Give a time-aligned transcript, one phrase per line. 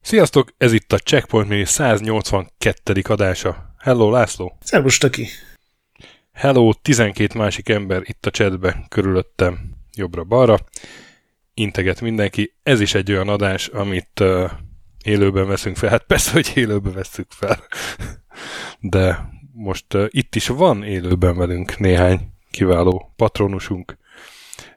[0.00, 3.02] Sziasztok, ez itt a Checkpoint Mini 182.
[3.02, 3.74] adása.
[3.78, 4.58] Hello, László!
[4.60, 5.28] Szervus, Töki!
[6.32, 9.58] Hello, 12 másik ember itt a chatbe, körülöttem,
[9.94, 10.58] jobbra-balra.
[11.54, 12.54] Integet mindenki.
[12.62, 14.50] Ez is egy olyan adás, amit uh,
[15.04, 15.90] élőben veszünk fel.
[15.90, 17.58] Hát persze, hogy élőben veszünk fel.
[18.80, 22.20] De most uh, itt is van élőben velünk néhány
[22.50, 23.98] kiváló patronusunk.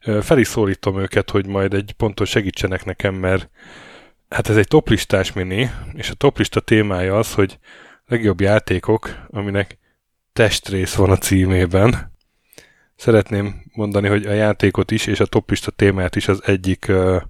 [0.05, 3.49] Uh, fel szólítom őket, hogy majd egy ponton segítsenek nekem, mert
[4.29, 7.59] hát ez egy toplistás mini, és a toplista témája az, hogy
[8.05, 9.77] legjobb játékok, aminek
[10.33, 12.13] testrész van a címében.
[12.95, 17.21] Szeretném mondani, hogy a játékot is, és a toplista témáját is az egyik uh,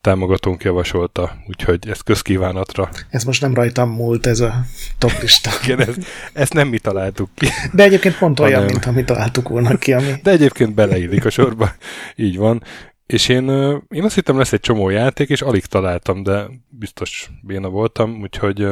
[0.00, 2.88] támogatónk javasolta, úgyhogy ez közkívánatra.
[3.08, 4.54] Ez most nem rajtam múlt, ez a
[4.98, 5.50] toplista.
[5.64, 5.94] Igen, ez,
[6.32, 7.46] ezt nem mi találtuk ki.
[7.72, 8.72] De egyébként pont olyan, hanem...
[8.72, 9.92] mint amit találtuk volna ki.
[9.92, 10.12] Ami...
[10.22, 11.72] De egyébként beleillik a sorba.
[12.16, 12.62] Így van.
[13.06, 13.48] És én,
[13.88, 18.66] én azt hittem lesz egy csomó játék, és alig találtam, de biztos béna voltam, úgyhogy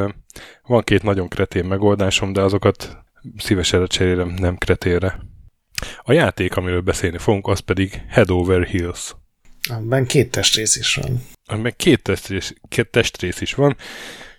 [0.67, 2.97] van két nagyon kretén megoldásom, de azokat
[3.39, 5.19] szívesen cserélem, nem kretére.
[6.03, 9.15] A játék, amiről beszélni fogunk, az pedig Head Over Heels.
[9.69, 11.23] Amiben két testrész is van.
[11.47, 13.77] Amiben két testrész, két testrész is van,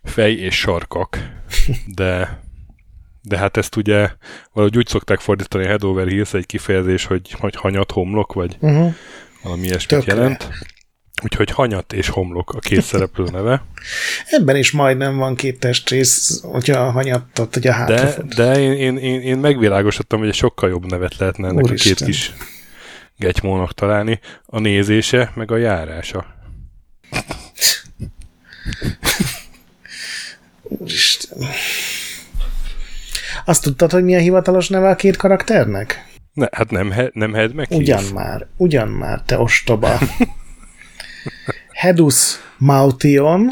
[0.03, 1.17] fej és sarkak,
[1.95, 2.39] de
[3.21, 4.09] de hát ezt ugye
[4.53, 8.58] valahogy úgy szokták fordítani a Head Over Heels egy kifejezés, hogy, hogy hanyat homlok, vagy
[8.59, 8.94] uh-huh
[9.44, 10.16] valami ilyesmit Tökre.
[10.16, 10.49] jelent.
[11.23, 13.66] Úgyhogy hanyat és homlok a két szereplő neve.
[14.30, 18.71] Ebben is majdnem van két testrész, hogyha a hanyattat, hogy a hátra De, de én,
[18.71, 21.91] én, én, én megvilágosodtam, hogy egy sokkal jobb nevet lehetne ennek Úristen.
[21.91, 22.33] a két kis
[23.19, 24.19] gegymónak találni.
[24.45, 26.25] A nézése, meg a járása.
[30.61, 31.47] Úristen.
[33.45, 36.07] Azt tudtad, hogy mi a hivatalos neve a két karakternek?
[36.33, 39.99] Ne, hát nem, nem head meg Ugyan már, ugyan már, te ostoba.
[41.71, 43.49] Hedus Maution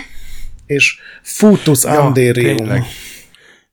[0.66, 2.56] és Futus ja, Anderium.
[2.56, 2.84] Tényleg.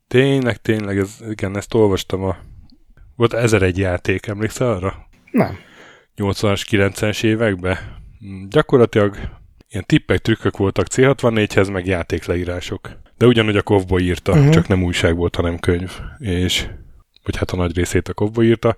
[0.08, 2.36] tényleg, tényleg, ez, igen, ezt olvastam a...
[3.16, 5.06] Volt ezer egy játék, emlékszel arra?
[5.30, 5.58] Nem.
[6.16, 7.78] 80-as, 90-es években.
[8.48, 9.16] Gyakorlatilag
[9.68, 12.90] ilyen tippek, trükkök voltak C64-hez, meg játékleírások.
[13.18, 14.50] De ugyanúgy a Kovboy írta, uh-huh.
[14.50, 15.92] csak nem újság volt, hanem könyv.
[16.18, 16.66] És
[17.24, 18.76] vagy hát a nagy részét a Kovboy írta,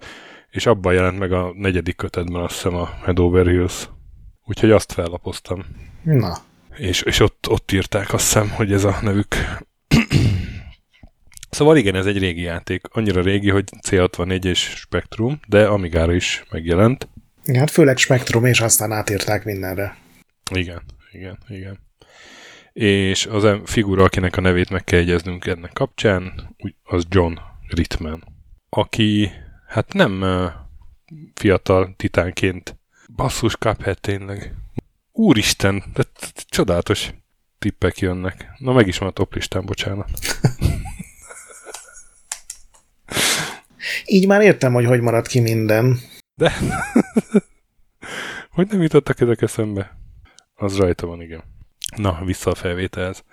[0.51, 3.89] és abban jelent meg a negyedik kötetben azt hiszem a Head Over Hills.
[4.45, 5.65] Úgyhogy azt fellapoztam.
[6.03, 6.37] Na.
[6.77, 9.35] És, és ott, ott írták azt hiszem, hogy ez a nevük.
[11.51, 12.87] szóval igen, ez egy régi játék.
[12.91, 17.09] Annyira régi, hogy C64 és Spectrum, de Amigára is megjelent.
[17.55, 19.97] Hát főleg Spectrum, és aztán átírták mindenre.
[20.51, 21.79] Igen, igen, igen.
[22.73, 27.35] És az a figura, akinek a nevét meg kell egyeznünk ennek kapcsán, az John
[27.69, 28.35] Ritman
[28.77, 29.31] aki
[29.67, 30.25] hát nem
[31.35, 32.77] fiatal titánként.
[33.17, 34.55] Basszus Cuphead tényleg.
[35.12, 36.03] Úristen, de
[36.49, 37.11] csodálatos
[37.59, 38.47] tippek jönnek.
[38.59, 40.11] Na meg is van a top listán, bocsánat.
[44.05, 45.99] Így már értem, hogy hogy maradt ki minden.
[46.37, 46.53] De
[48.55, 49.97] hogy nem jutottak ezek eszembe?
[50.55, 51.43] Az rajta van, igen.
[51.97, 53.25] Na, vissza a felvételhez.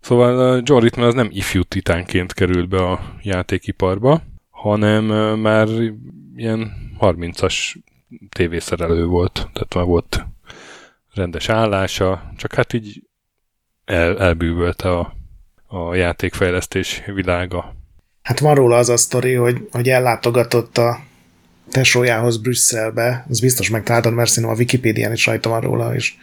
[0.00, 5.04] Szóval John Ritman az nem ifjú titánként került be a játékiparba, hanem
[5.38, 5.68] már
[6.36, 7.74] ilyen 30-as
[8.28, 10.26] tévészerelő volt, tehát már volt
[11.14, 13.02] rendes állása, csak hát így
[13.84, 15.14] el, elbűvölte a,
[15.66, 17.74] a játékfejlesztés világa.
[18.22, 21.06] Hát van róla az a sztori, hogy, hogy ellátogatott a
[21.70, 26.14] tesójához Brüsszelbe, az biztos megtaláltad, mert szerintem a Wikipédián is rajta van róla, és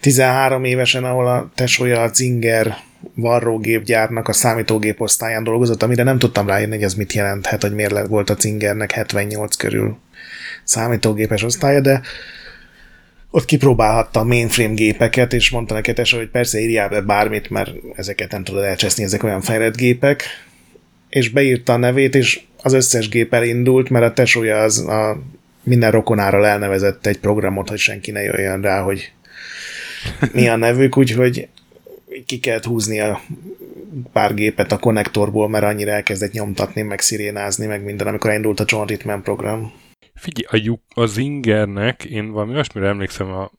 [0.00, 2.76] 13 évesen, ahol a tesója a Zinger
[3.14, 8.06] varrógépgyárnak a számítógép osztályán dolgozott, amire nem tudtam ráírni, hogy ez mit jelenthet, hogy miért
[8.06, 9.98] volt a Zingernek 78 körül
[10.64, 12.00] számítógépes osztálya, de
[13.30, 17.70] ott kipróbálhatta a mainframe gépeket, és mondta neki tesó, hogy persze írjál be bármit, mert
[17.94, 20.22] ezeket nem tudod elcseszni, ezek olyan fejlett gépek,
[21.08, 25.22] és beírta a nevét, és az összes gép elindult, mert a tesója az a
[25.62, 29.12] minden rokonára elnevezett egy programot, hogy senki ne jöjjön rá, hogy
[30.32, 31.48] mi a nevük, úgyhogy
[32.26, 33.20] ki kellett húzni a
[34.12, 38.64] pár gépet a konnektorból, mert annyira elkezdett nyomtatni, meg szirénázni, meg minden, amikor elindult a
[38.66, 39.72] John Ritman program.
[40.14, 43.50] Figyelj, a, lyuk, a Zingernek, én valami olyasmire emlékszem a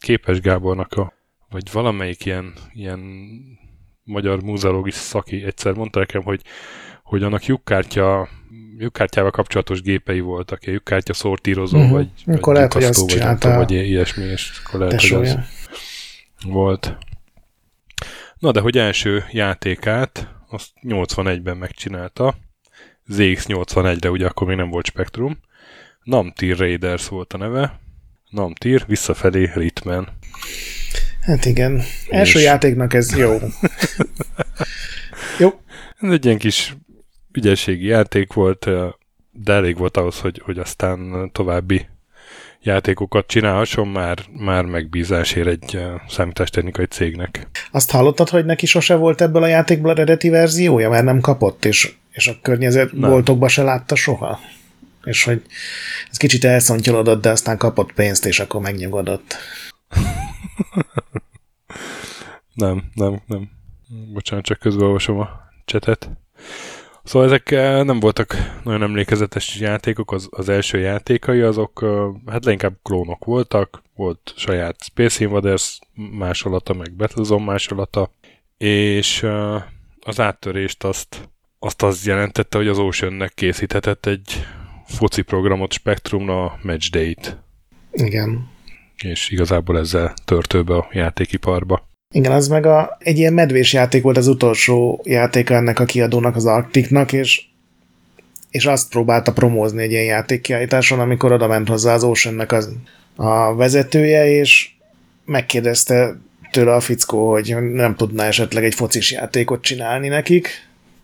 [0.00, 1.12] Képes Gábornak a,
[1.50, 3.00] vagy valamelyik ilyen, ilyen
[4.04, 6.42] magyar múzeológus szaki egyszer mondta nekem, hogy,
[7.02, 8.28] hogy annak lyukkártya
[8.78, 11.92] lyukkártyával kapcsolatos gépei voltak, a lyukkártya szortírozó, uh-huh.
[11.92, 15.38] vagy, akkor vagy lehet, hogy azt vagy, tudom, vagy ilyesmi, és akkor lehet, hogy az
[16.44, 16.96] volt.
[18.38, 22.34] Na, de hogy első játékát, azt 81-ben megcsinálta,
[23.12, 25.38] ZX81-re, ugye akkor még nem volt Spectrum.
[26.02, 27.80] Namtir Raiders volt a neve.
[28.30, 30.08] Namtir, visszafelé Ritman.
[31.20, 31.82] Hát igen.
[32.08, 33.38] Első játéknak ez jó.
[35.38, 35.60] jó.
[36.00, 36.76] Ez egy ilyen kis
[37.38, 38.68] ügyességi játék volt,
[39.32, 41.86] de elég volt ahhoz, hogy, hogy aztán további
[42.62, 47.48] játékokat csinálhasson, már, már megbízásért egy számítástechnikai cégnek.
[47.70, 51.94] Azt hallottad, hogy neki sose volt ebből a játékból eredeti verziója, mert nem kapott, és,
[52.10, 53.10] és a környezet nem.
[53.10, 54.38] boltokba se látta soha?
[55.04, 55.42] És hogy
[56.10, 59.36] ez kicsit elszontyolodott, de aztán kapott pénzt, és akkor megnyugodott.
[62.54, 63.50] nem, nem, nem.
[64.12, 65.28] Bocsánat, csak közbeolvasom a
[65.64, 66.10] csetet.
[67.08, 71.90] Szóval ezek eh, nem voltak nagyon emlékezetes játékok, az, az első játékai azok eh,
[72.26, 78.12] hát leginkább klónok voltak, volt saját Space Invaders másolata, meg Battlezone másolata,
[78.56, 79.62] és eh,
[80.00, 81.28] az áttörést azt,
[81.58, 84.46] azt az jelentette, hogy az Oceannek készíthetett egy
[84.86, 87.42] foci programot Spectrumra Match Date.
[87.92, 88.48] Igen.
[88.96, 91.87] És igazából ezzel törtőbe a játékiparba.
[92.10, 96.36] Igen, az meg a, egy ilyen medvés játék volt az utolsó játéka ennek a kiadónak,
[96.36, 97.44] az Arcticnak, és,
[98.50, 102.72] és azt próbálta promózni egy ilyen játékkiállításon, amikor oda ment hozzá az Oceannek az,
[103.16, 104.70] a vezetője, és
[105.24, 106.16] megkérdezte
[106.50, 110.48] tőle a fickó, hogy nem tudná esetleg egy focis játékot csinálni nekik,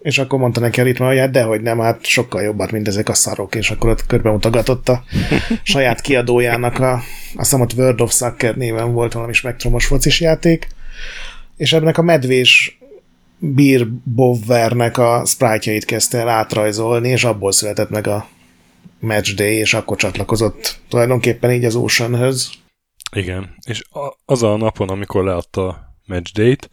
[0.02, 3.08] és akkor mondta neki a ritma, hogy hát dehogy nem, hát sokkal jobbat, mint ezek
[3.08, 5.04] a szarok, és akkor ott körbe mutogatott a
[5.62, 7.02] saját kiadójának a, azt
[7.34, 10.68] hiszem ott World of Soccer néven volt valami spektrumos focis játék,
[11.56, 12.78] és ennek a medvés
[13.38, 18.28] Beer Bovvernek a sprite kezdte el átrajzolni, és abból született meg a
[19.00, 22.50] Match Day, és akkor csatlakozott tulajdonképpen így az Oceanhöz.
[23.16, 26.70] Igen, és a, az a napon, amikor leadta a Match Day-t,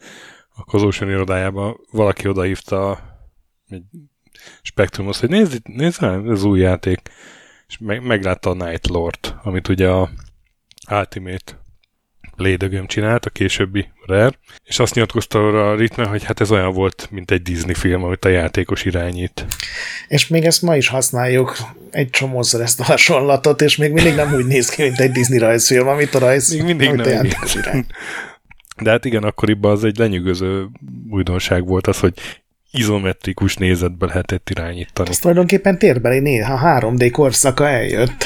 [0.56, 3.00] akkor az Ocean irodájában valaki odahívta
[3.68, 3.82] egy
[4.62, 7.00] Spectrumhoz, hogy nézd, nézd ez új játék,
[7.66, 10.10] és meg, meglátta a Night Lord, amit ugye a
[10.90, 11.61] Ultimate
[12.42, 14.32] Lédögöm csinált, a későbbi Rare,
[14.64, 18.24] és azt nyilatkozta a ritme, hogy hát ez olyan volt, mint egy Disney film, amit
[18.24, 19.46] a játékos irányít.
[20.08, 21.56] És még ezt ma is használjuk
[21.90, 25.38] egy csomószor ezt a hasonlatot, és még mindig nem úgy néz ki, mint egy Disney
[25.38, 27.86] rajzfilm, amit a rajz, még mindig amit nem a játékos irány.
[28.82, 30.68] De hát igen, akkoriban az egy lenyűgöző
[31.10, 32.12] újdonság volt az, hogy
[32.70, 35.08] izometrikus nézetbe lehetett irányítani.
[35.08, 38.24] Ez tulajdonképpen térbeli néha 3D korszaka eljött.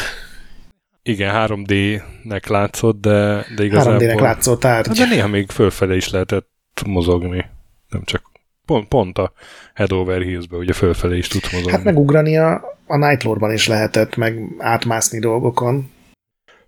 [1.08, 3.99] Igen, 3D-nek látszott, de, de igazából...
[3.99, 4.88] 3D-nek látszott tárgy.
[4.88, 6.49] De néha még fölfele is lehetett
[6.87, 7.44] mozogni.
[7.88, 8.23] Nem csak
[8.64, 9.32] pont, pont a
[9.75, 11.73] Head Over Heels-be, ugye fölfele is tudsz mozogni.
[11.73, 15.91] Hát megugrani a, a Nightlore-ban is lehetett, meg átmászni dolgokon.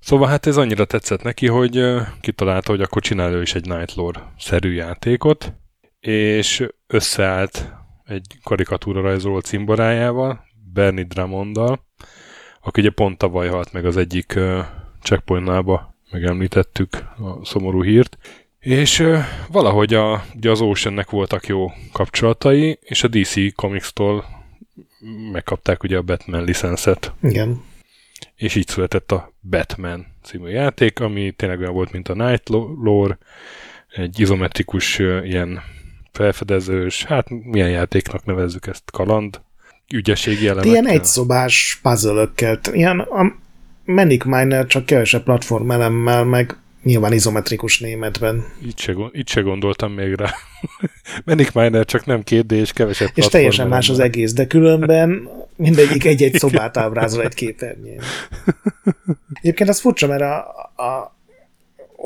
[0.00, 1.84] Szóval hát ez annyira tetszett neki, hogy
[2.20, 5.52] kitalálta, hogy akkor csinál ő is egy Nightlore-szerű játékot,
[6.00, 7.72] és összeállt
[8.04, 11.86] egy karikatúra rajzoló cimborájával, Bernie Drammonddal,
[12.68, 14.64] aki ugye pont tavaly halt meg az egyik uh,
[15.02, 18.18] checkpointnába, megemlítettük a szomorú hírt,
[18.58, 19.18] és uh,
[19.50, 24.24] valahogy a, ugye az Oceannek voltak jó kapcsolatai, és a DC Comics-tól
[25.32, 27.12] megkapták ugye a Batman licenszet.
[27.22, 27.62] Igen.
[28.34, 32.48] És így született a Batman című játék, ami tényleg olyan volt, mint a Night
[32.82, 33.18] Lore,
[33.88, 35.60] egy izometrikus ilyen
[36.12, 39.40] felfedezős, hát milyen játéknak nevezzük ezt, kaland,
[39.92, 40.70] ügyességi elemekkel.
[40.70, 42.28] Ilyen egyszobás puzzle
[42.72, 43.34] Ilyen a
[43.84, 48.44] Manic Miner csak kevesebb platform elemmel, meg nyilván izometrikus németben.
[48.66, 50.30] Itt se, itt se gondoltam még rá.
[51.24, 56.04] Manic Miner csak nem két és kevesebb És teljesen más az egész, de különben mindegyik
[56.04, 58.00] egy-egy szobát ábrázol egy képernyőn.
[59.40, 60.36] Egyébként az furcsa, mert a,
[60.82, 61.17] a,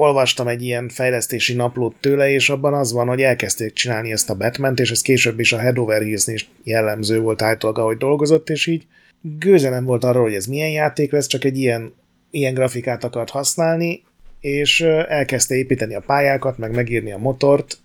[0.03, 4.35] olvastam egy ilyen fejlesztési naplót tőle, és abban az van, hogy elkezdték csinálni ezt a
[4.35, 8.67] batman és ez később is a Head Over is jellemző volt általában, ahogy dolgozott, és
[8.67, 8.87] így
[9.21, 11.95] gőze nem volt arról, hogy ez milyen játék lesz, csak egy ilyen,
[12.31, 14.03] ilyen grafikát akart használni,
[14.41, 17.79] és elkezdte építeni a pályákat, meg megírni a motort,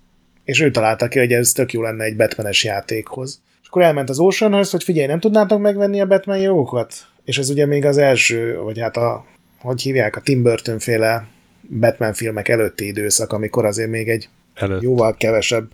[0.44, 3.42] és ő találta ki, hogy ez tök jó lenne egy Batmanes játékhoz.
[3.62, 6.94] És akkor elment az Oceanhöz, hogy figyelj, nem tudnátok megvenni a Batman jogokat?
[7.26, 9.26] És ez ugye még az első, vagy hát a,
[9.60, 11.28] hogy hívják, a Tim Burton féle
[11.70, 14.82] Batman filmek előtti időszak, amikor azért még egy Előtt.
[14.82, 15.72] jóval kevesebb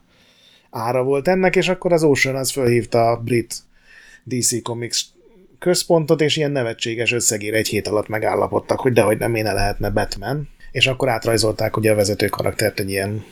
[0.69, 3.55] ára volt ennek, és akkor az Ocean az fölhívta a brit
[4.23, 5.01] DC Comics
[5.59, 10.49] központot, és ilyen nevetséges összegére egy hét alatt megállapodtak, hogy dehogy nem éne lehetne Batman,
[10.71, 13.23] és akkor átrajzolták ugye a vezető karaktert egy ilyen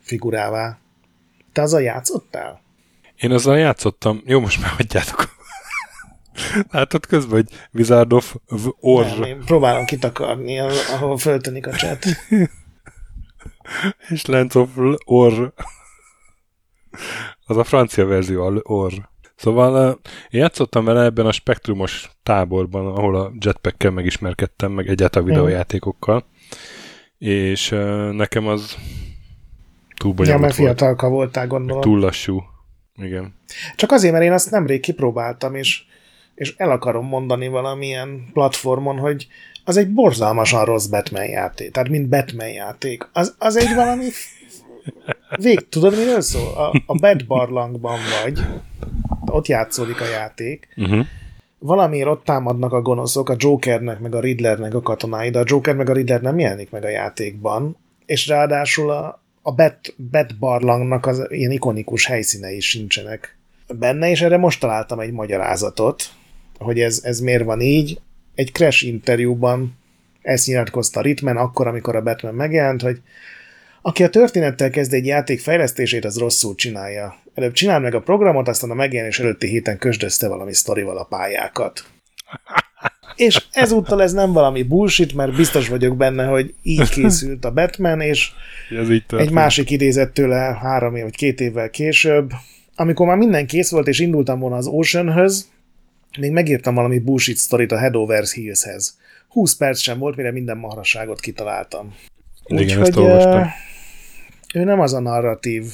[0.00, 0.78] figurává.
[1.52, 2.62] Te azzal játszottál?
[3.16, 4.22] Én azzal játszottam.
[4.26, 5.28] Jó, most már hagyjátok.
[6.70, 8.36] Látod közben, hogy Wizard of
[8.80, 9.06] Orr.
[9.06, 12.04] Nem, én próbálom kitakarni, ahol föltönik a chat.
[14.08, 14.68] És Lens of
[15.04, 15.52] Orr.
[17.46, 18.92] Az a francia verzió, Orr.
[19.36, 25.30] Szóval én játszottam vele ebben a spektrumos táborban, ahol a jetpackkel megismerkedtem, meg egyáltalán a
[25.30, 26.24] videójátékokkal,
[27.18, 27.68] és
[28.12, 28.76] nekem az
[29.96, 31.82] túl bonyolult ja, mert fiatalka voltál, gondolom.
[31.82, 32.42] Túl lassú.
[32.94, 33.34] Igen.
[33.76, 35.84] Csak azért, mert én azt nemrég kipróbáltam, és,
[36.34, 39.26] és el akarom mondani valamilyen platformon, hogy
[39.64, 41.70] az egy borzalmasan rossz Batman játék.
[41.70, 43.08] Tehát, mint Batman játék.
[43.12, 44.04] Az, az egy valami...
[45.36, 46.54] Vég, tudod, miről szól?
[46.54, 48.38] A, a Bad Barlangban vagy,
[49.26, 51.06] ott játszódik a játék, uh-huh.
[51.58, 55.74] valamiért ott támadnak a gonoszok, a Jokernek meg a Riddlernek a katonái, de a Joker
[55.74, 61.06] meg a Riddler nem jelenik meg a játékban, és ráadásul a, a Bet, Bet barlangnak
[61.06, 63.38] az ilyen ikonikus helyszínei sincsenek
[63.78, 66.10] benne, és erre most találtam egy magyarázatot,
[66.62, 68.00] hogy ez, ez miért van így.
[68.34, 69.78] Egy Crash interjúban
[70.22, 73.00] ezt nyilatkozta Ritman akkor, amikor a Batman megjelent, hogy
[73.82, 77.14] aki a történettel kezd egy játék fejlesztését, az rosszul csinálja.
[77.34, 81.84] Előbb csinál meg a programot, aztán a megjelenés előtti héten kösdözte valami sztorival a pályákat.
[83.16, 88.00] És ezúttal ez nem valami bullshit, mert biztos vagyok benne, hogy így készült a Batman,
[88.00, 88.30] és
[88.80, 92.30] ez így egy másik idézett tőle három év vagy két évvel később,
[92.74, 95.48] amikor már minden kész volt, és indultam volna az Oceanhöz,
[96.18, 98.98] még megírtam valami bullshit sztorit a Head Over Heels-hez.
[99.28, 101.94] 20 perc sem volt, mire minden maharaságot kitaláltam.
[102.44, 103.48] Igen, Úgy, ezt olvastam.
[104.54, 105.64] Ő nem az a narratív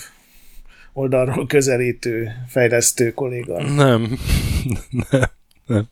[0.92, 3.62] oldalról közelítő fejlesztő kolléga.
[3.62, 4.18] Nem.
[5.10, 5.22] nem.
[5.66, 5.88] nem.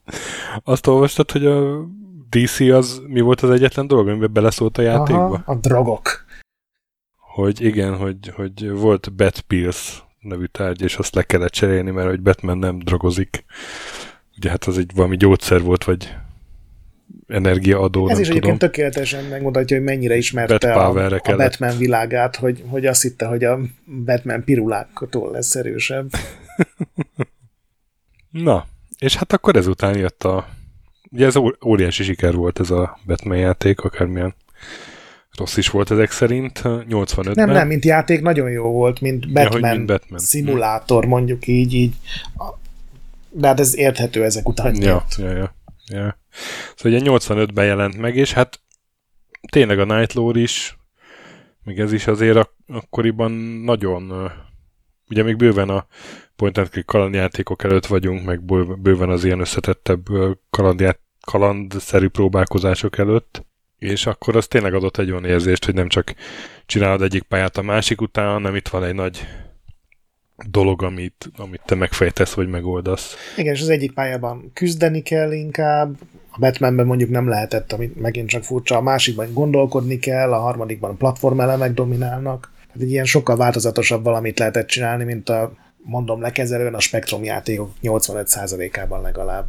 [0.64, 1.86] Azt olvastad, hogy a
[2.30, 5.24] DC az mi volt az egyetlen dolog, amiben beleszólt a játékba?
[5.24, 6.24] Aha, a drogok.
[7.16, 12.08] Hogy igen, hogy, hogy volt Bat Pills nevű tárgy, és azt le kellett cserélni, mert
[12.08, 13.44] hogy Batman nem drogozik.
[14.36, 16.14] Ugye hát az egy valami gyógyszer volt, vagy
[17.28, 18.42] energiaadó, Ez is tudom.
[18.42, 23.44] egyébként tökéletesen megmutatja, hogy mennyire ismerte a, a Batman világát, hogy, hogy azt hitte, hogy
[23.44, 23.58] a
[24.04, 26.10] Batman piruláktól lesz erősebb.
[28.30, 28.66] Na,
[28.98, 30.48] és hát akkor ezután jött a...
[31.10, 34.34] Ugye ez óriási siker volt ez a Batman játék, akármilyen
[35.36, 37.32] rossz is volt ezek szerint, 85-ben.
[37.34, 40.18] Nem, nem, mint játék nagyon jó volt, mint Batman, ja, mint Batman.
[40.18, 41.94] szimulátor, mondjuk így, így.
[43.30, 44.82] De hát ez érthető ezek után.
[44.82, 45.54] Ja, ja, ja,
[45.86, 46.18] ja.
[46.76, 48.60] Szóval ugye 85-ben jelent meg, és hát
[49.50, 50.78] tényleg a Night Lord is,
[51.62, 53.30] még ez is azért ak- akkoriban
[53.64, 54.32] nagyon,
[55.08, 55.86] ugye még bőven a
[56.36, 58.42] point and click kalandjátékok előtt vagyunk, meg
[58.80, 60.06] bőven az ilyen összetettebb
[60.50, 63.44] kalandját, kalandszerű próbálkozások előtt,
[63.78, 66.14] és akkor az tényleg adott egy olyan érzést, hogy nem csak
[66.66, 69.26] csinálod egyik pályát a másik után, hanem itt van egy nagy
[70.50, 73.14] dolog, amit, amit te megfejtesz, vagy megoldasz.
[73.36, 75.96] Igen, és az egyik pályában küzdeni kell inkább,
[76.30, 80.96] a Batmanben mondjuk nem lehetett, amit megint csak furcsa, a másikban gondolkodni kell, a harmadikban
[80.96, 82.50] platformelemek dominálnak.
[82.66, 87.70] Tehát egy ilyen sokkal változatosabb valamit lehetett csinálni, mint a mondom lekezelően a Spectrum játékok
[87.82, 89.46] 85%-ában legalább.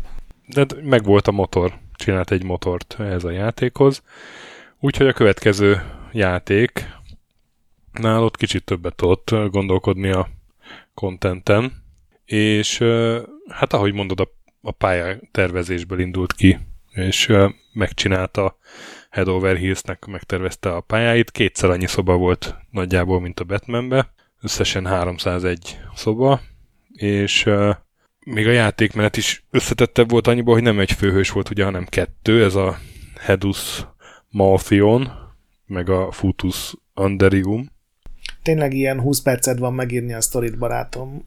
[0.53, 4.01] De meg volt a motor, csinált egy motort ehhez a játékhoz.
[4.79, 6.95] Úgyhogy a következő játék
[7.91, 10.27] nálott kicsit többet tudott gondolkodni a
[10.97, 11.83] kontenten,
[12.25, 12.77] és
[13.49, 14.29] hát ahogy mondod, a,
[14.61, 16.57] a pálya tervezésből indult ki,
[16.91, 17.33] és
[17.73, 18.57] megcsinálta
[19.09, 24.85] Head Over Heels-nek, megtervezte a pályáit, kétszer annyi szoba volt nagyjából, mint a Batmanbe, összesen
[24.85, 26.41] 301 szoba,
[26.93, 27.49] és
[28.19, 32.43] még a játékmenet is összetettebb volt annyiból, hogy nem egy főhős volt ugye, hanem kettő,
[32.43, 32.77] ez a
[33.19, 33.85] Hedus
[34.29, 35.11] Malthion,
[35.65, 37.69] meg a Futus Anderium,
[38.47, 41.25] tényleg ilyen 20 percet van megírni a sztorit, barátom.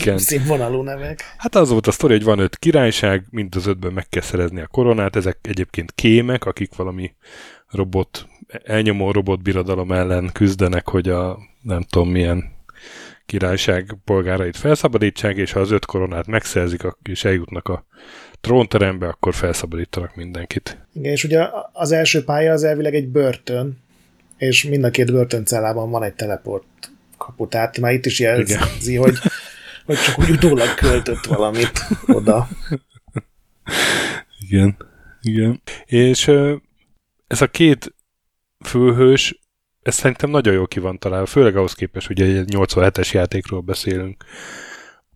[0.00, 0.18] Igen.
[0.18, 1.20] Színvonalú nevek.
[1.36, 4.60] Hát az volt a sztori, hogy van öt királyság, mind az ötben meg kell szerezni
[4.60, 7.14] a koronát, ezek egyébként kémek, akik valami
[7.70, 8.26] robot,
[8.64, 12.44] elnyomó robotbirodalom ellen küzdenek, hogy a nem tudom milyen
[13.26, 17.84] királyság polgárait felszabadítsák, és ha az öt koronát megszerzik, és eljutnak a
[18.40, 20.86] trónterembe, akkor felszabadítanak mindenkit.
[20.92, 23.81] Igen, és ugye az első pálya az elvileg egy börtön,
[24.42, 29.18] és mind a két börtöncellában van egy teleport kapu, tehát már itt is jelzi, hogy,
[29.84, 32.48] hogy csak úgy utólag költött valamit oda.
[34.48, 34.76] Igen,
[35.20, 35.62] igen.
[35.84, 36.28] És
[37.26, 37.94] ez a két
[38.64, 39.40] főhős,
[39.82, 44.24] ez szerintem nagyon jó ki van találva, főleg ahhoz képest, hogy egy 87-es játékról beszélünk.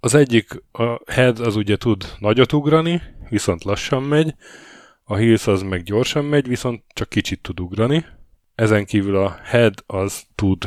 [0.01, 4.35] Az egyik, a head az ugye tud nagyot ugrani, viszont lassan megy,
[5.05, 8.05] a heels az meg gyorsan megy, viszont csak kicsit tud ugrani.
[8.57, 10.65] Ezen kívül a head az tud,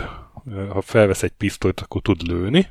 [0.69, 2.67] ha felvesz egy pisztolyt, akkor tud lőni.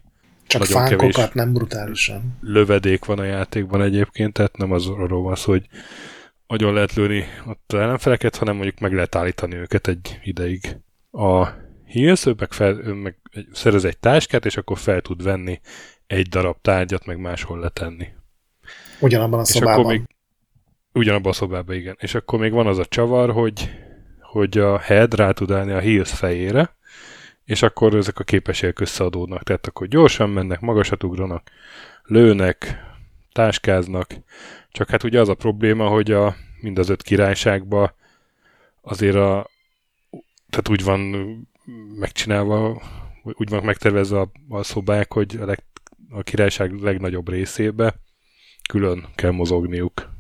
[0.47, 2.39] Csak Nagyon fánkokat, kevés nem brutálisan.
[2.41, 5.67] Lövedék van a játékban egyébként, tehát nem az arról van szó, hogy
[6.47, 10.77] nagyon lehet lőni ott ellenfeleket, hanem mondjuk meg lehet állítani őket egy ideig.
[11.11, 11.47] A
[11.87, 13.17] Heals, ő meg, fel, ő meg
[13.53, 15.61] szerez egy táskát, és akkor fel tud venni
[16.07, 18.07] egy darab tárgyat meg máshol letenni.
[19.01, 19.79] Ugyanabban a És szobában.
[19.79, 20.03] akkor még
[20.93, 21.97] ugyanabban a szobában, igen.
[21.99, 23.71] És akkor még van az a csavar, hogy,
[24.29, 26.77] hogy a head rá tud állni a heels fejére,
[27.45, 29.43] és akkor ezek a képességek összeadódnak.
[29.43, 31.51] Tehát akkor gyorsan mennek, magasat ugranak,
[32.05, 32.85] lőnek,
[33.33, 34.15] táskáznak.
[34.71, 37.93] Csak hát ugye az a probléma, hogy a, mind az öt királyságban
[38.81, 39.51] azért a,
[40.51, 41.01] tehát úgy van
[41.99, 42.83] megcsinálva,
[43.23, 45.65] úgy van megtervezve a, a szobák, hogy a, leg,
[46.11, 47.95] a királyság legnagyobb részébe
[48.69, 50.11] külön kell mozogniuk.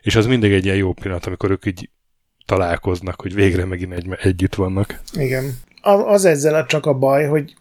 [0.00, 1.90] És az mindig egy ilyen jó pillanat, amikor ők így
[2.46, 5.00] találkoznak, hogy végre megint egy, együtt vannak.
[5.12, 5.58] Igen.
[5.82, 7.54] Az, az ezzel csak a baj, hogy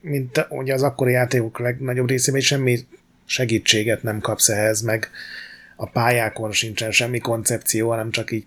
[0.00, 2.78] mint ugye az akkori játékok legnagyobb részében semmi
[3.24, 5.10] segítséget nem kapsz ehhez, meg
[5.76, 8.46] a pályákon sincsen semmi koncepció, hanem csak így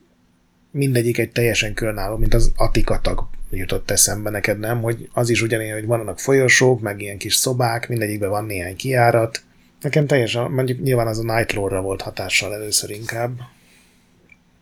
[0.71, 4.81] mindegyik egy teljesen különálló, mint az Atikatag jutott eszembe neked, nem?
[4.81, 9.41] Hogy az is ugyanilyen, hogy vannak folyosók, meg ilyen kis szobák, mindegyikben van néhány kiárat.
[9.81, 13.31] Nekem teljesen, mondjuk nyilván az a Night Lore-ra volt hatással először inkább.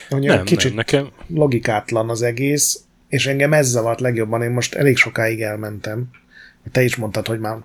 [0.09, 4.75] Hogy Nem, kicsit nem, nekem, logikátlan az egész, és engem ez zavart legjobban, én most
[4.75, 6.09] elég sokáig elmentem.
[6.71, 7.57] Te is mondtad, hogy már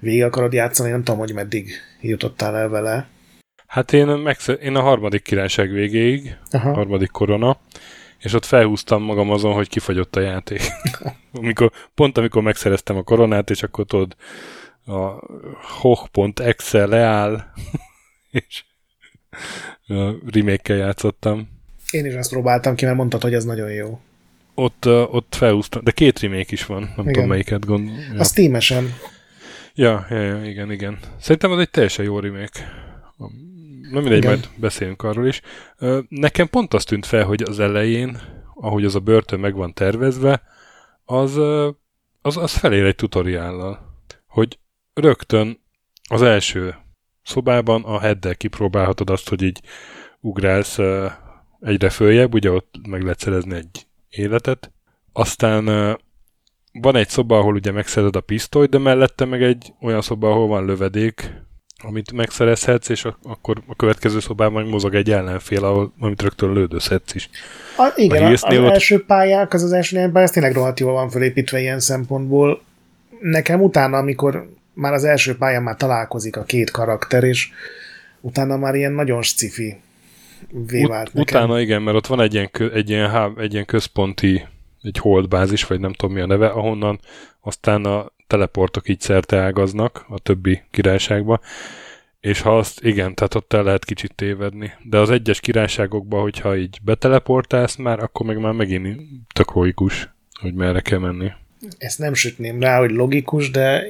[0.00, 3.06] végig akarod játszani, nem tudom, hogy meddig jutottál el vele.
[3.66, 6.72] hát én, megsze- én a harmadik királyság végéig, Aha.
[6.72, 7.60] harmadik korona,
[8.18, 10.60] és ott felhúztam magam azon, hogy kifagyott a játék.
[11.32, 14.16] amikor, pont amikor megszereztem a koronát, és akkor tudod,
[14.86, 15.20] a
[15.80, 17.44] hoch.exe leáll,
[18.30, 18.64] és
[19.86, 19.94] a
[20.32, 21.53] remake játszottam.
[21.94, 24.00] Én is ezt próbáltam ki, mert mondtad, hogy ez nagyon jó.
[24.54, 27.12] Ott, ott felhúztam, de két remake is van, nem Igen.
[27.12, 27.94] tudom melyiket gondol.
[28.12, 28.20] Ja.
[28.20, 28.94] A Steam-esen.
[29.74, 30.98] Ja, ja, ja, igen, igen.
[31.20, 32.60] Szerintem az egy teljesen jó remake.
[33.90, 34.30] Na mindegy, Igen.
[34.30, 35.40] majd beszélünk arról is.
[36.08, 38.18] Nekem pont azt tűnt fel, hogy az elején,
[38.54, 40.42] ahogy az a börtön meg van tervezve,
[41.04, 41.36] az,
[42.22, 44.02] az, az felér egy tutoriállal.
[44.26, 44.58] Hogy
[44.94, 45.60] rögtön
[46.08, 46.74] az első
[47.22, 49.60] szobában a headdel kipróbálhatod azt, hogy így
[50.20, 50.78] ugrálsz
[51.64, 54.72] egyre följebb, ugye ott meg lehet szerezni egy életet.
[55.12, 55.64] Aztán
[56.72, 60.46] van egy szoba, ahol ugye megszerzed a pisztolyt, de mellette meg egy olyan szoba, ahol
[60.46, 61.42] van lövedék,
[61.84, 67.14] amit megszerezhetsz, és ak- akkor a következő szobában mozog egy ellenfél, ahol, amit rögtön lődözhetsz
[67.14, 67.30] is.
[67.76, 70.80] A, igen, A az ott- első pályák, az az első néhány pálya, az tényleg rohadt
[70.80, 72.62] jól van fölépítve ilyen szempontból.
[73.20, 77.48] Nekem utána, amikor már az első pályán már találkozik a két karakter, és
[78.20, 79.22] utána már ilyen nagyon
[80.48, 81.42] sci-fi vált Ut- nekem.
[81.42, 84.46] utána igen, mert ott van egy ilyen, egy, ilyen há, egy ilyen központi,
[84.82, 87.00] egy holdbázis, vagy nem tudom mi a neve, ahonnan
[87.40, 91.40] aztán a teleportok így szerte ágaznak a többi királyságba,
[92.20, 94.72] és ha azt, igen, tehát ott el lehet kicsit tévedni.
[94.82, 99.00] De az egyes királyságokban, hogyha így beteleportálsz már, akkor meg már megint
[99.32, 100.08] tök logikus,
[100.40, 101.32] hogy merre kell menni.
[101.78, 103.84] Ezt nem sütném rá, hogy logikus, de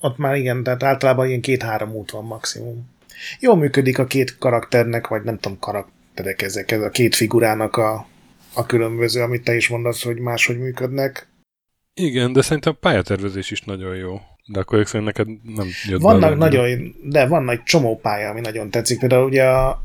[0.00, 2.88] ott már igen, tehát általában ilyen két-három út van maximum.
[3.40, 8.06] Jól működik a két karakternek, vagy nem tudom, karakterek ezek, ez a két figurának a,
[8.54, 11.28] a különböző, amit te is mondasz, hogy máshogy működnek.
[11.94, 14.20] Igen, de szerintem a pályatervezés is nagyon jó.
[14.46, 18.70] De akkor szerint neked nem jött Vannak nagyon, de van egy csomó pálya, ami nagyon
[18.70, 18.98] tetszik.
[18.98, 19.82] Például ugye a,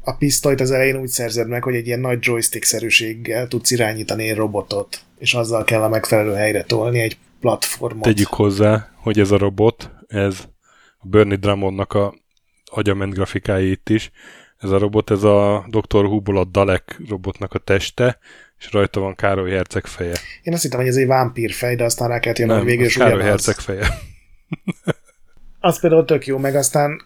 [0.00, 4.36] a pisztolyt az elején úgy szerzed meg, hogy egy ilyen nagy joystick-szerűséggel tudsz irányítani egy
[4.36, 8.02] robotot, és azzal kell a megfelelő helyre tolni egy platformot.
[8.02, 10.44] Tegyük hozzá, hogy ez a robot, ez
[10.98, 12.14] a Bernie Drummondnak a
[12.70, 14.10] agyament grafikái itt is.
[14.58, 16.04] Ez a robot, ez a Dr.
[16.04, 18.18] Who-ból a Dalek robotnak a teste,
[18.58, 20.14] és rajta van Károly Herceg feje.
[20.42, 22.86] Én azt hittem, hogy ez egy vámpír fej, de aztán rá kellett Nem, hogy végül
[22.86, 23.22] is Károly.
[23.22, 23.86] Herceg feje.
[25.60, 27.02] Az például tök jó, meg aztán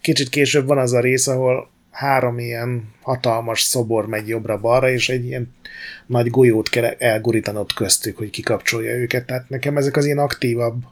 [0.00, 5.24] kicsit később van az a rész, ahol három ilyen hatalmas szobor megy jobbra-balra, és egy
[5.24, 5.54] ilyen
[6.06, 9.26] nagy golyót kell elgurítanod köztük, hogy kikapcsolja őket.
[9.26, 10.82] Tehát nekem ezek az ilyen aktívabb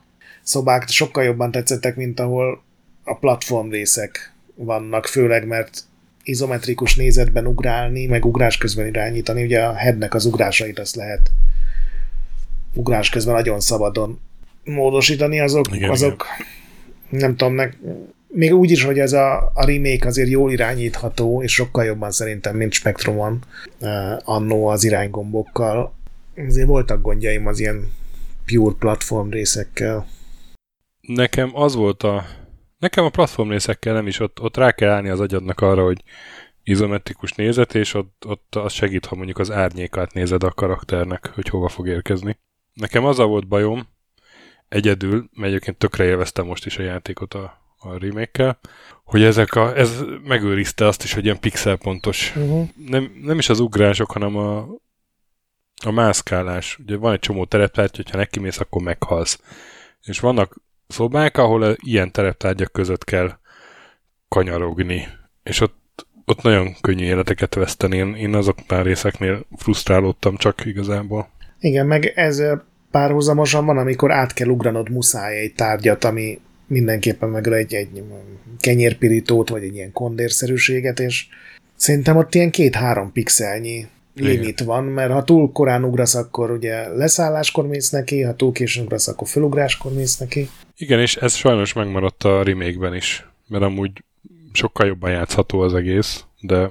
[0.42, 2.64] szobák sokkal jobban tetszettek, mint ahol
[3.06, 5.84] a platform részek vannak, főleg mert
[6.22, 9.44] izometrikus nézetben ugrálni, meg ugrás közben irányítani.
[9.44, 11.30] Ugye a headnek az ugrásait azt lehet
[12.76, 14.20] ugrás közben nagyon szabadon
[14.64, 16.26] módosítani, azok, Igen, azok
[17.08, 17.78] nem tudom, meg,
[18.28, 22.56] még úgy is, hogy ez a, a remake azért jól irányítható, és sokkal jobban szerintem,
[22.56, 23.44] mint Spectrumon
[23.80, 23.88] uh,
[24.24, 25.94] annó az iránygombokkal.
[26.48, 27.92] Azért voltak gondjaim az ilyen
[28.44, 30.06] pure platform részekkel.
[31.00, 32.26] Nekem az volt a...
[32.86, 36.02] Nekem a platform részekkel nem is, ott, ott rá kell állni az agyadnak arra, hogy
[36.62, 41.48] izometrikus nézet, és ott, ott az segít, ha mondjuk az árnyékát nézed a karakternek, hogy
[41.48, 42.38] hova fog érkezni.
[42.72, 43.88] Nekem az a volt bajom,
[44.68, 48.58] egyedül, mert egyébként tökre élveztem most is a játékot a, a remake
[49.04, 52.32] hogy ezek a, ez megőrizte azt is, hogy ilyen pixelpontos.
[52.36, 52.68] Uh-huh.
[52.86, 54.68] Nem, nem is az ugrások, hanem a,
[55.84, 56.78] a mászkálás.
[56.78, 59.40] Ugye van egy csomó tereptárgy, hogyha nekimész, akkor meghalsz.
[60.02, 63.38] És vannak szobák, ahol ilyen tereptárgyak között kell
[64.28, 65.08] kanyarogni.
[65.42, 67.96] És ott, ott nagyon könnyű életeket veszteni.
[67.96, 71.28] Én, én azoknál részeknél frusztrálódtam csak igazából.
[71.60, 72.42] Igen, meg ez
[72.90, 78.02] párhuzamosan van, amikor át kell ugranod muszáj egy tárgyat, ami mindenképpen meg egy, egy
[78.58, 81.26] kenyérpirítót, vagy egy ilyen kondérszerűséget, és
[81.76, 87.66] szerintem ott ilyen két-három pixelnyi limit van, mert ha túl korán ugrasz, akkor ugye leszálláskor
[87.66, 90.48] mész neki, ha túl későn ugrasz, akkor felugráskor mész neki.
[90.76, 94.04] Igen, és ez sajnos megmaradt a remake is, mert amúgy
[94.52, 96.70] sokkal jobban játszható az egész, de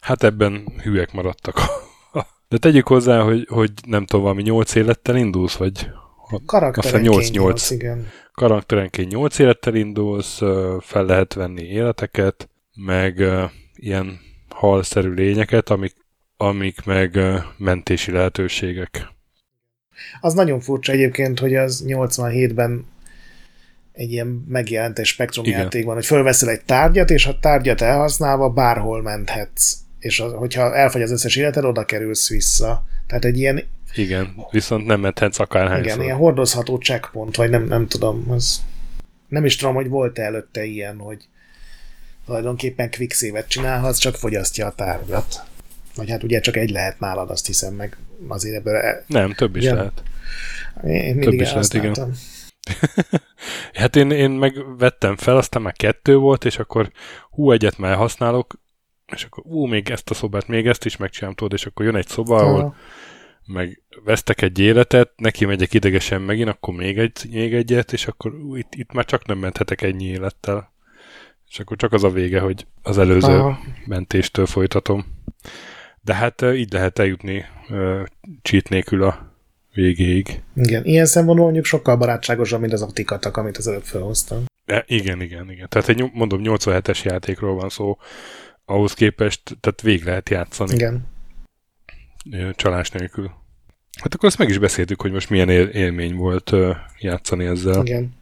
[0.00, 1.60] hát ebben hülyek maradtak.
[2.48, 5.90] de tegyük hozzá, hogy, hogy nem tudom, valami 8 élettel indulsz, vagy
[6.46, 8.06] Karakterenként 8, 8, igen.
[8.32, 10.38] Karakterenként 8 élettel indulsz,
[10.80, 13.24] fel lehet venni életeket, meg
[13.74, 15.94] ilyen halszerű lényeket, amik
[16.36, 17.18] amik meg
[17.56, 19.12] mentési lehetőségek.
[20.20, 22.86] Az nagyon furcsa egyébként, hogy az 87-ben
[23.92, 29.02] egy ilyen megjelent egy spektrum játékban, hogy fölveszel egy tárgyat, és a tárgyat elhasználva bárhol
[29.02, 29.76] menthetsz.
[29.98, 32.86] És az, hogyha elfogy az összes életed, oda kerülsz vissza.
[33.06, 33.62] Tehát egy ilyen...
[33.94, 35.84] Igen, viszont nem menthetsz akárhányszor.
[35.84, 38.62] Igen, ilyen hordozható checkpoint, vagy nem, nem tudom, az...
[39.28, 41.28] Nem is tudom, hogy volt-e előtte ilyen, hogy
[42.26, 45.44] tulajdonképpen quick csinálhatsz, csak fogyasztja a tárgyat.
[45.94, 47.96] Vagy hát ugye csak egy lehet nálad, azt hiszem, meg
[48.28, 48.76] azért ebből...
[48.76, 49.76] E- Nem, több is igen.
[49.76, 50.02] lehet.
[50.84, 52.14] Én több is lehet, igen.
[53.72, 56.90] hát én, én meg vettem fel, aztán már kettő volt, és akkor
[57.30, 58.60] hú, egyet már használok,
[59.12, 61.96] és akkor ú, még ezt a szobát, még ezt is megcsinálom, tudod, és akkor jön
[61.96, 62.76] egy szoba, ahol
[63.46, 68.34] meg vesztek egy életet, neki megyek idegesen megint, akkor még, egy, még egyet, és akkor
[68.34, 70.72] ú, itt, itt már csak nem menthetek ennyi élettel.
[71.48, 73.58] És akkor csak az a vége, hogy az előző Aha.
[73.86, 75.06] mentéstől folytatom.
[76.04, 77.44] De hát így lehet eljutni
[78.42, 79.32] cheat nélkül a
[79.74, 80.42] végéig.
[80.54, 84.44] Igen, ilyen szempontból mondjuk sokkal barátságosabb, mint az optikatak, amit az előbb felhoztam.
[84.64, 85.68] E, igen, igen, igen.
[85.68, 87.98] Tehát egy, mondom, 87-es játékról van szó,
[88.64, 90.74] ahhoz képest, tehát végig lehet játszani.
[90.74, 91.06] Igen.
[92.54, 93.30] Csalás nélkül.
[94.00, 96.52] Hát akkor azt meg is beszéltük, hogy most milyen él- élmény volt
[96.98, 97.84] játszani ezzel.
[97.84, 98.14] Igen.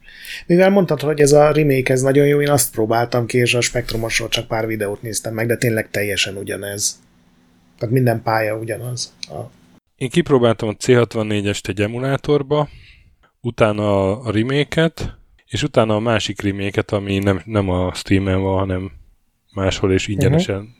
[0.46, 3.60] Mivel mondtad, hogy ez a remake ez nagyon jó, én azt próbáltam ki, és a
[3.60, 7.00] Spektrumosról csak pár videót néztem meg, de tényleg teljesen ugyanez.
[7.82, 9.14] Tehát minden pálya ugyanaz.
[9.20, 9.40] A...
[9.96, 12.68] Én kipróbáltam a C64-est egy emulátorba,
[13.40, 14.92] utána a remake
[15.46, 18.90] és utána a másik remake ami nem, nem a Steam-en van, hanem
[19.54, 20.56] máshol és ingyenesen.
[20.56, 20.70] Uh-huh.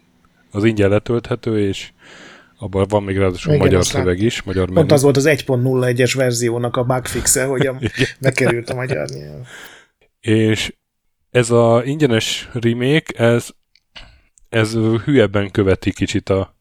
[0.51, 1.93] Az ingyen letölthető, és
[2.59, 4.79] abban van még ráadásul Igen, magyar szöveg is, magyar menü.
[4.79, 7.79] Pont az volt az 1.01-es verziónak a bugfixe, hogy a,
[8.21, 9.47] bekerült a magyar nyelv.
[10.21, 10.75] És
[11.31, 13.49] ez a ingyenes remake, ez,
[14.49, 14.73] ez
[15.05, 16.57] hülyebben követi kicsit a,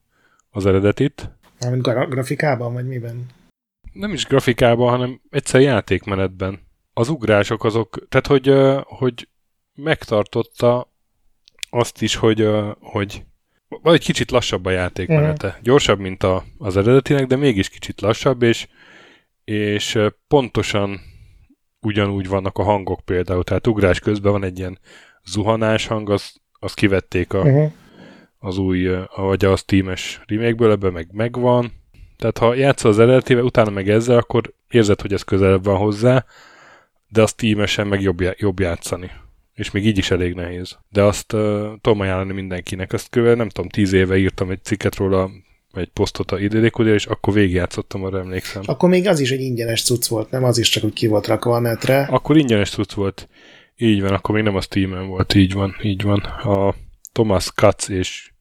[0.52, 1.30] az eredetit.
[1.60, 3.26] Mármint gra- grafikában, vagy miben?
[3.92, 6.60] Nem is grafikában, hanem egyszer játékmenetben.
[6.92, 9.28] Az ugrások azok, tehát hogy, hogy
[9.74, 10.92] megtartotta
[11.70, 12.48] azt is, hogy,
[12.80, 13.24] hogy
[13.82, 15.46] vagy egy kicsit lassabb a játékmenete.
[15.46, 15.62] Uh-huh.
[15.62, 18.68] Gyorsabb, mint a, az eredetinek, de mégis kicsit lassabb, és,
[19.44, 21.00] és pontosan
[21.80, 23.44] ugyanúgy vannak a hangok például.
[23.44, 24.78] Tehát ugrás közben van egy ilyen
[25.24, 27.72] zuhanás hang, azt, azt kivették a, uh-huh
[28.42, 31.72] az új, vagy a Steam-es remake-ből, ebben meg megvan.
[32.16, 36.24] Tehát ha játszol az eredetével, utána meg ezzel, akkor érzed, hogy ez közelebb van hozzá,
[37.08, 39.10] de a Steam-esen meg jobb, jobb játszani.
[39.54, 40.78] És még így is elég nehéz.
[40.88, 41.40] De azt uh,
[41.80, 42.92] tudom ajánlani mindenkinek.
[42.92, 45.30] Ezt követ, nem tudom, tíz éve írtam egy cikket róla,
[45.72, 48.62] egy posztot a idk és akkor végigjátszottam, arra emlékszem.
[48.66, 50.44] Akkor még az is egy ingyenes cucc volt, nem?
[50.44, 52.02] Az is csak úgy ki volt rakva a netre.
[52.10, 53.28] Akkor ingyenes cucc volt.
[53.76, 56.20] Így van, akkor még nem a Steam-en volt, így van, így van.
[56.20, 56.74] A
[57.12, 58.31] Thomas Katz és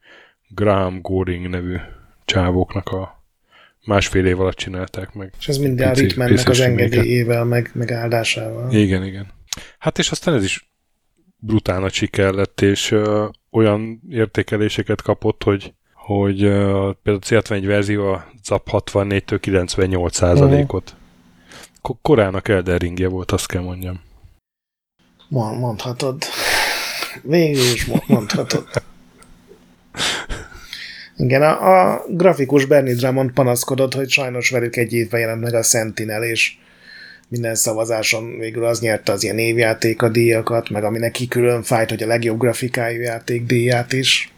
[0.56, 1.76] Graham Goring nevű
[2.26, 3.24] csávóknak a
[3.86, 5.34] másfél év alatt csinálták meg.
[5.40, 8.72] És ez minden Ritmannek az engedélyével, meg, meg áldásával.
[8.72, 9.28] Igen, igen.
[9.78, 10.72] Hát és aztán ez is
[11.38, 17.64] brutál nagy siker lett, és ö, olyan értékeléseket kapott, hogy hogy ö, például a C61
[17.66, 20.84] verzió a ZAP 64-től 98 százalékot.
[20.84, 21.98] Uh-huh.
[22.02, 24.02] Korának Elden Ringje volt, azt kell mondjam.
[25.30, 26.24] Mondhatod.
[27.22, 28.68] Végül is mondhatod.
[31.22, 35.64] Igen, a, a grafikus Bernie Drummond panaszkodott, hogy sajnos velük egy évben jelent meg a
[35.64, 36.54] Sentinel, és
[37.28, 41.90] minden szavazáson végül az nyerte az ilyen évjáték a díjakat, meg ami neki külön fájt,
[41.90, 44.34] hogy a legjobb grafikájú játék díját is.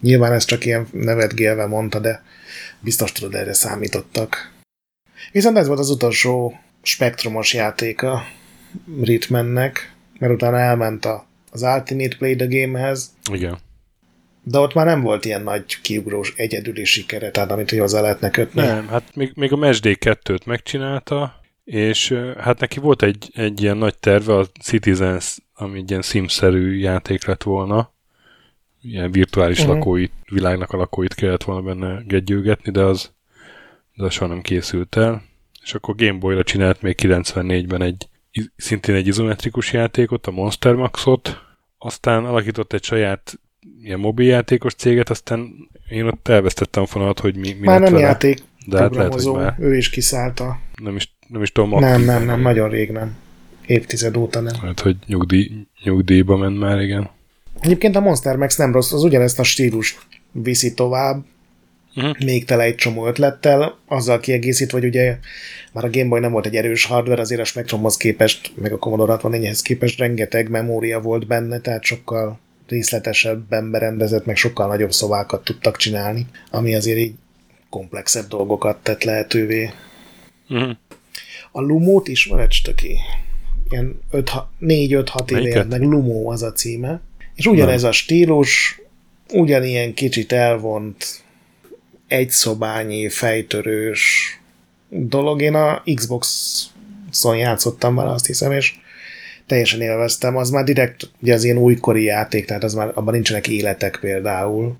[0.00, 2.22] Nyilván ezt csak ilyen nevetgélve mondta, de
[2.80, 4.52] biztos tudod, erre számítottak.
[5.32, 8.22] Viszont ez volt az utolsó spektrumos játéka
[9.02, 13.10] Ritmannek, mert utána elment a, az Ultimate Play the Game-hez.
[13.32, 13.58] Igen
[14.42, 18.30] de ott már nem volt ilyen nagy kiugrós egyedüli sikere, tehát amit hogy hozzá lehetne
[18.30, 18.60] kötni.
[18.60, 23.76] Nem, hát még, még a MSD 2-t megcsinálta, és hát neki volt egy, egy ilyen
[23.76, 27.92] nagy terve, a Citizens, ami egy ilyen simszerű játék lett volna,
[28.82, 29.74] ilyen virtuális uh-huh.
[29.74, 33.12] lakóit, világnak a lakóit kellett volna benne gegyőgetni, de az,
[33.94, 35.22] de az soha nem készült el.
[35.62, 38.08] És akkor Game Boy-ra csinált még 94-ben egy
[38.56, 41.38] szintén egy izometrikus játékot, a Monster Maxot,
[41.78, 43.40] aztán alakított egy saját
[43.82, 48.04] ilyen mobiljátékos céget, aztán én ott elvesztettem fonalat, hogy mi, mi Már nem vele.
[48.04, 49.54] játék de hát lehet, hogy már...
[49.58, 50.58] ő is kiszállta.
[50.82, 51.80] Nem is, nem is tudom.
[51.80, 53.16] Nem, nem, nem, nagyon rég nem.
[53.66, 54.54] Évtized óta nem.
[54.60, 55.50] Hát, hogy nyugdíj,
[55.84, 57.10] nyugdíjba ment már, igen.
[57.60, 59.98] Egyébként a Monster Max nem rossz, az ugyanezt a stílus
[60.32, 61.24] viszi tovább,
[61.96, 62.18] uh-huh.
[62.24, 65.18] még tele egy csomó ötlettel, azzal kiegészít, hogy ugye
[65.72, 68.78] már a Game Boy nem volt egy erős hardware, azért a Spectrumhoz képest, meg a
[68.78, 72.38] Commodore 64-hez képest rengeteg memória volt benne, tehát sokkal
[72.70, 77.14] részletesebben berendezett, meg sokkal nagyobb szobákat tudtak csinálni, ami azért így
[77.70, 79.70] komplexebb dolgokat tett lehetővé.
[80.48, 80.76] Uh-huh.
[81.52, 82.98] A Lumót ismered, Stöki?
[83.68, 87.00] Ilyen 4-5-6 éve meg Lumó az a címe.
[87.34, 88.80] És ugyanez a stílus,
[89.32, 91.22] ugyanilyen kicsit elvont,
[92.06, 94.34] egyszobányi, fejtörős
[94.88, 95.42] dolog.
[95.42, 98.74] Én a Xbox-on játszottam vele, azt hiszem, és
[99.50, 100.36] teljesen élveztem.
[100.36, 104.76] Az már direkt ugye az ilyen újkori játék, tehát az már abban nincsenek életek például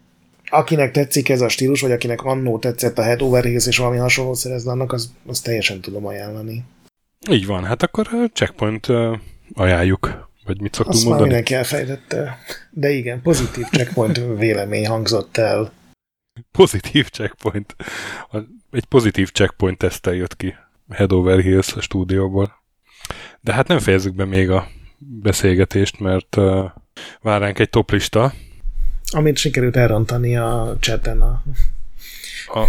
[0.50, 3.96] akinek tetszik ez a stílus, vagy akinek annó tetszett a Head Over Heels és valami
[3.96, 6.64] hasonló szerezne annak, az, az teljesen tudom ajánlani.
[7.30, 8.86] Így van, hát akkor checkpoint
[9.54, 10.28] ajánljuk.
[10.44, 11.30] Vagy mit szoktunk Azt mondani?
[11.30, 12.38] már mindenki elfejtette.
[12.70, 15.72] De igen, pozitív checkpoint vélemény hangzott el.
[16.52, 17.76] Pozitív checkpoint.
[18.70, 20.54] Egy pozitív checkpoint tesztel jött ki
[20.88, 22.59] Head Over Heels stúdióból.
[23.40, 26.70] De hát nem fejezzük be még a beszélgetést, mert uh,
[27.20, 28.32] vár ránk egy toplista,
[29.12, 31.42] amit sikerült elrontani a chaten a...
[32.46, 32.68] a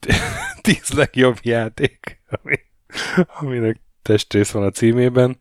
[0.62, 2.58] tíz legjobb játék, ami,
[3.38, 5.38] aminek testrész van a címében.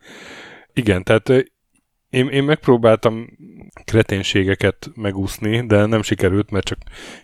[0.73, 1.29] Igen, tehát
[2.09, 3.37] én, én megpróbáltam
[3.85, 6.77] kreténségeket megúszni, de nem sikerült, mert csak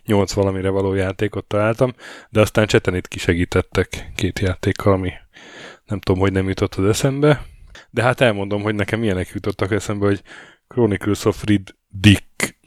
[0.05, 1.93] nyolc valamire való játékot találtam,
[2.29, 5.11] de aztán cseten itt kisegítettek két játékkal, ami
[5.87, 7.45] nem tudom, hogy nem jutott az eszembe,
[7.89, 10.21] de hát elmondom, hogy nekem milyenek jutottak eszembe, hogy
[10.67, 12.57] Chronicles of Rid Dick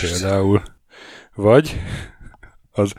[0.00, 0.62] Például.
[1.34, 1.80] Vagy
[2.70, 2.94] az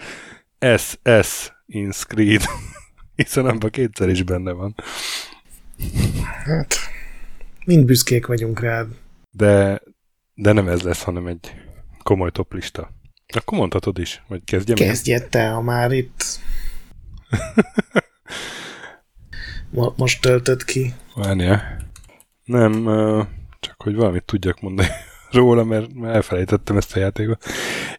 [0.78, 2.44] SS in Screed,
[3.16, 4.76] hiszen abban kétszer is benne van.
[6.46, 6.76] Hát,
[7.66, 8.88] mind büszkék vagyunk rád.
[9.32, 9.82] De,
[10.34, 11.54] de nem ez lesz, hanem egy
[12.04, 12.92] komoly toplista.
[13.28, 16.24] Akkor mondhatod is, vagy kezdjem Kezdje te, ha már itt
[19.72, 20.94] most töltött ki.
[21.16, 21.78] Várjál.
[22.44, 22.84] Nem,
[23.60, 24.90] csak hogy valamit tudjak mondani
[25.32, 27.46] róla, mert elfelejtettem ezt a játékot.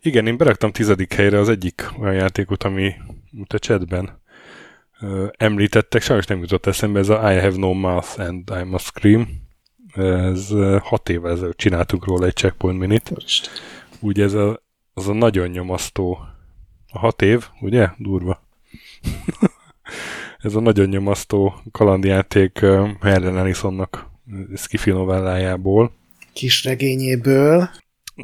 [0.01, 2.95] Igen, én beraktam tizedik helyre az egyik olyan játékot, ami
[3.49, 4.21] a chatben
[5.31, 9.29] említettek, sajnos nem jutott eszembe, ez a I have no mouth and I must scream.
[9.95, 10.49] Ez
[10.83, 13.13] hat évvel ezelőtt csináltuk róla egy checkpoint minit.
[14.01, 14.63] Ugye ez a,
[14.95, 16.19] az a nagyon nyomasztó
[16.93, 17.89] a hat év, ugye?
[17.97, 18.43] Durva.
[20.43, 22.59] ez a nagyon nyomasztó kalandjáték
[23.01, 24.09] Helen Ellisonnak
[24.57, 25.99] Skiffy novellájából
[26.33, 27.71] Kis regényéből.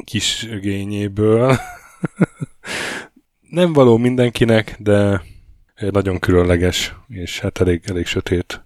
[0.03, 1.57] Kis regényéből.
[3.49, 5.21] Nem való mindenkinek, de
[5.75, 8.65] nagyon különleges, és hát elég, elég sötét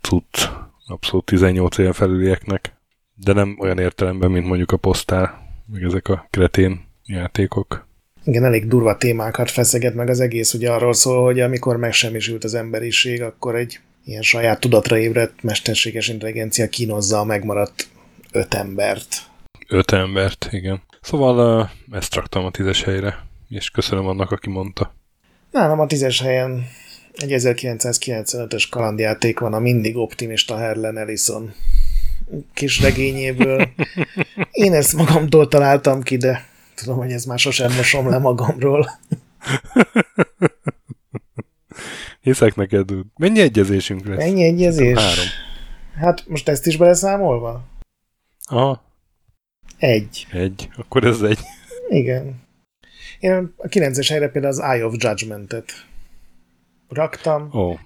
[0.00, 0.48] cucc.
[0.86, 2.74] Abszolút 18 éven felülieknek.
[3.14, 7.85] De nem olyan értelemben, mint mondjuk a posztál, meg ezek a kretén játékok.
[8.26, 12.54] Igen, elég durva témákat feszeget meg az egész, ugye arról szól, hogy amikor megsemmisült az
[12.54, 17.88] emberiség, akkor egy ilyen saját tudatra ébredt mesterséges intelligencia kínozza a megmaradt
[18.32, 19.22] öt embert.
[19.68, 20.82] Öt embert, igen.
[21.00, 24.94] Szóval ezt raktam a tízes helyre, és köszönöm annak, aki mondta.
[25.50, 26.66] Nálam a tízes helyen
[27.14, 31.54] egy 1995-ös kalandjáték van a mindig optimista Herlen Ellison
[32.54, 33.68] kis regényéből.
[34.50, 38.90] Én ezt magamtól találtam ki, de tudom, hogy ez már sosem mosom le magamról.
[42.20, 44.18] Hiszek neked, Mennyi egyezésünk lesz?
[44.18, 44.98] Mennyi egyezés?
[44.98, 45.24] Három.
[45.94, 47.64] Hát most ezt is beleszámolva?
[48.44, 48.82] Aha.
[49.78, 50.26] Egy.
[50.32, 50.68] Egy.
[50.76, 51.38] Akkor ez egy.
[51.88, 52.44] Igen.
[53.18, 55.72] Én a 9-es helyre például az Eye of Judgment-et
[56.88, 57.48] raktam.
[57.52, 57.78] Oh.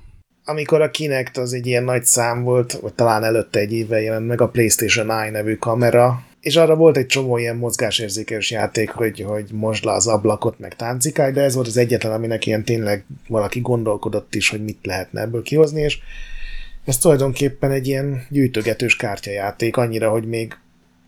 [0.45, 4.27] Amikor a Kinect az egy ilyen nagy szám volt, vagy talán előtte egy évvel jelent
[4.27, 9.21] meg a PlayStation Eye nevű kamera, és arra volt egy csomó ilyen mozgásérzékes játék, hogy,
[9.21, 13.05] hogy mosd le az ablakot, meg táncikálj, de ez volt az egyetlen, aminek ilyen tényleg
[13.29, 15.99] valaki gondolkodott is, hogy mit lehetne ebből kihozni, és
[16.85, 20.57] ez tulajdonképpen egy ilyen gyűjtögetős kártyajáték, annyira, hogy még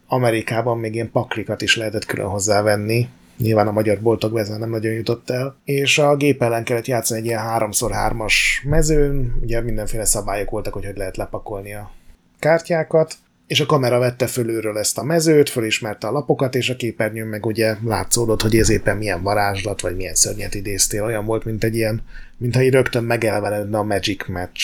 [0.07, 4.92] Amerikában még ilyen paklikat is lehetett külön hozzávenni, nyilván a magyar boltokba ez nem nagyon
[4.92, 10.51] jutott el, és a gép ellen kellett játszani egy ilyen 3x3-as mezőn, ugye mindenféle szabályok
[10.51, 11.90] voltak, hogy hogy lehet lepakolni a
[12.38, 13.14] kártyákat,
[13.52, 17.46] és a kamera vette fölülről ezt a mezőt, fölismerte a lapokat, és a képernyőn meg
[17.46, 21.04] ugye látszódott, hogy ez éppen milyen varázslat, vagy milyen szörnyet idéztél.
[21.04, 22.02] Olyan volt, mint egy ilyen,
[22.36, 24.62] mintha így rögtön megelvenedne a Magic Match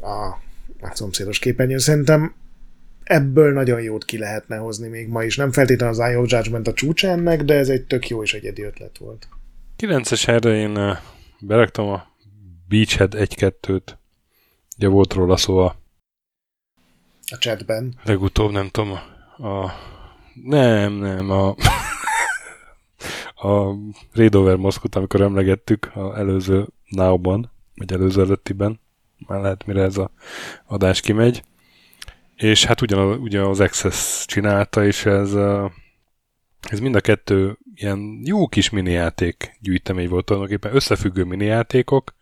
[0.00, 0.26] a,
[0.86, 1.78] a szomszédos képernyőn.
[1.78, 2.34] Szerintem
[3.04, 5.36] ebből nagyon jót ki lehetne hozni még ma is.
[5.36, 8.62] Nem feltétlenül az of Judgment a csúcs ennek, de ez egy tök jó és egyedi
[8.62, 9.28] ötlet volt.
[9.78, 10.98] 9-es erre én eh,
[11.40, 12.06] beraktam a
[12.68, 13.94] Beachhead 1-2-t.
[14.76, 15.81] Ugye volt róla szó a
[17.30, 17.94] a chatben.
[18.04, 18.98] Legutóbb nem tudom,
[19.36, 19.72] a, a
[20.44, 21.54] nem, nem, a
[23.42, 23.74] a
[24.12, 28.80] Raidover Moszkot, amikor emlegettük az előző Now-ban, vagy előző előttiben,
[29.26, 30.10] már lehet mire ez a
[30.66, 31.42] adás kimegy,
[32.36, 35.34] és hát ugyan, ugyan az Access csinálta, és ez,
[36.70, 42.14] ez mind a kettő ilyen jó kis mini játék gyűjtemény volt tulajdonképpen, összefüggő mini játékok,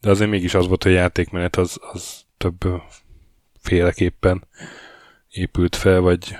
[0.00, 2.82] de azért mégis az volt, hogy a játékmenet az, az több
[3.62, 4.46] féleképpen
[5.30, 6.36] épült fel, vagy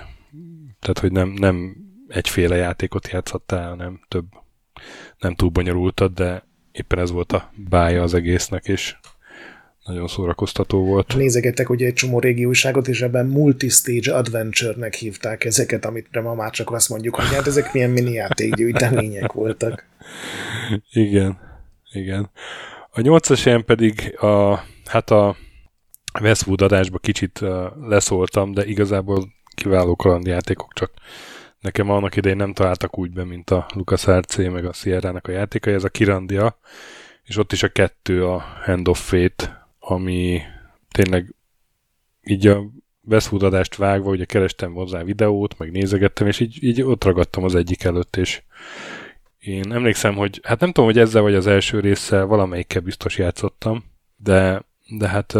[0.79, 1.75] tehát, hogy nem, nem
[2.07, 4.25] egyféle játékot játszhattál, hanem több,
[5.19, 8.95] nem túl bonyolultad, de éppen ez volt a bája az egésznek, és
[9.83, 11.15] nagyon szórakoztató volt.
[11.15, 16.51] Nézegettek ugye egy csomó régi újságot, és ebben multistage adventure-nek hívták ezeket, amit ma már
[16.51, 19.85] csak azt mondjuk, hogy hát ezek milyen mini játékgyűjtemények voltak.
[20.91, 21.37] Igen,
[21.91, 22.29] igen.
[22.91, 25.35] A nyolcas ilyen pedig a, hát a
[26.21, 27.39] Westwood adásba kicsit
[27.87, 30.91] leszóltam, de igazából kiváló kalandjátékok, csak
[31.59, 35.73] nekem annak idején nem találtak úgy be, mint a LucasArts meg a Sierra-nak a játékai,
[35.73, 36.57] ez a Kirandia,
[37.23, 40.41] és ott is a kettő a Hand of Fate, ami
[40.91, 41.35] tényleg
[42.23, 42.63] így a
[43.01, 47.55] Westwood adást vágva, ugye kerestem hozzá videót, meg nézegettem, és így, így ott ragadtam az
[47.55, 48.41] egyik előtt, és
[49.39, 53.83] én emlékszem, hogy hát nem tudom, hogy ezzel vagy az első résszel valamelyikkel biztos játszottam,
[54.15, 54.63] de,
[54.97, 55.35] de hát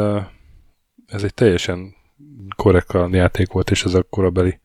[1.13, 1.95] ez egy teljesen
[2.56, 4.60] korrekt játék volt, és ez a korabeli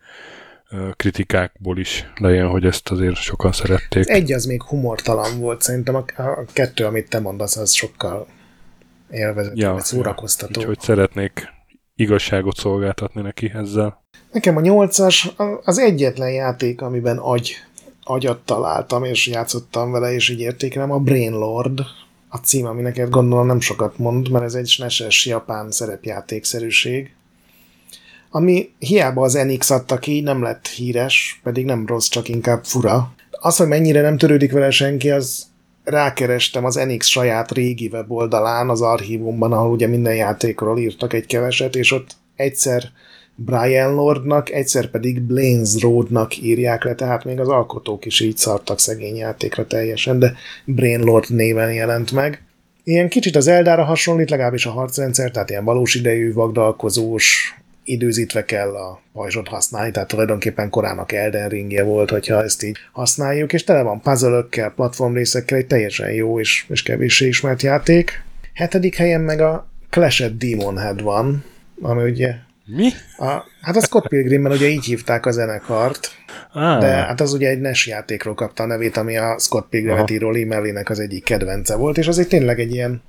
[0.96, 4.08] kritikákból is lejön, hogy ezt azért sokan szerették.
[4.08, 8.26] Egy az még humortalan volt, szerintem a, a kettő, amit te mondasz, az sokkal
[9.10, 10.60] élvezető, ja, szórakoztató.
[10.60, 11.48] Úgyhogy szeretnék
[11.94, 14.04] igazságot szolgáltatni neki ezzel.
[14.32, 17.54] Nekem a nyolcas az egyetlen játék, amiben agy,
[18.02, 21.80] agyat találtam, és játszottam vele, és így értékelem, a Brain Lord,
[22.28, 27.12] a cím, ami neked gondolom nem sokat mond, mert ez egy SNES-es japán szerepjátékszerűség,
[28.30, 33.14] ami hiába az NX adta ki, nem lett híres, pedig nem rossz, csak inkább fura.
[33.30, 35.46] Az, hogy mennyire nem törődik vele senki, az
[35.84, 41.76] rákerestem az NX saját régi weboldalán, az archívumban, ahol ugye minden játékról írtak egy keveset,
[41.76, 42.82] és ott egyszer
[43.44, 48.80] Brian Lordnak, egyszer pedig Blaines Roadnak írják le, tehát még az alkotók is így szartak
[48.80, 52.42] szegény játékra teljesen, de Brain Lord néven jelent meg.
[52.84, 58.74] Ilyen kicsit az Eldára hasonlít, legalábbis a harcrendszer, tehát ilyen valós idejű, vagdalkozós, időzítve kell
[58.76, 63.82] a pajzsot használni, tehát tulajdonképpen korának Elden Ringje volt, hogyha ezt így használjuk, és tele
[63.82, 68.22] van puzzle platformrészekkel, egy teljesen jó és, és kevéssé ismert játék.
[68.54, 71.44] Hetedik helyen meg a Clash Demon Head van,
[71.80, 72.34] ami ugye
[72.76, 72.88] mi?
[73.16, 76.10] A, hát a Scott Pilgrimben ugye így hívták a zenekart,
[76.52, 76.80] ah.
[76.80, 80.30] de hát az ugye egy NES játékról kapta a nevét, ami a Scott Pilgrimet író
[80.30, 83.02] Lee az egyik kedvence volt, és az egy tényleg egy ilyen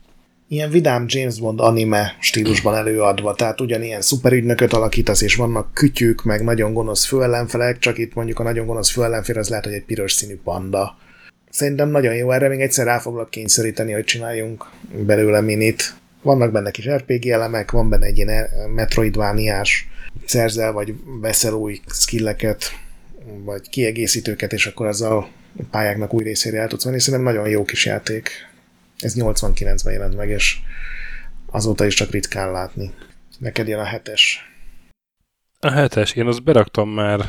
[0.49, 6.43] ilyen vidám James Bond anime stílusban előadva, tehát ugyanilyen szuperügynököt alakítasz, és vannak kütyük, meg
[6.43, 10.13] nagyon gonosz főellenfelek, csak itt mondjuk a nagyon gonosz főellenfél az lehet, hogy egy piros
[10.13, 10.97] színű panda.
[11.49, 14.65] Szerintem nagyon jó, erre még egyszer rá foglak kényszeríteni, hogy csináljunk
[15.05, 15.93] belőle minit.
[16.21, 19.87] Vannak benne kis RPG elemek, van benne egy ilyen metroidvániás,
[20.25, 22.63] szerzel vagy veszel új skilleket,
[23.43, 25.27] vagy kiegészítőket, és akkor azzal a
[25.71, 26.99] pályáknak új részére el tudsz venni.
[26.99, 28.29] Szerintem nagyon jó kis játék.
[28.97, 30.57] Ez 89-ben jelent meg, és
[31.45, 32.93] azóta is csak ritkán látni.
[33.37, 34.51] Neked jön a hetes.
[35.59, 37.19] A hetes, én azt beraktam már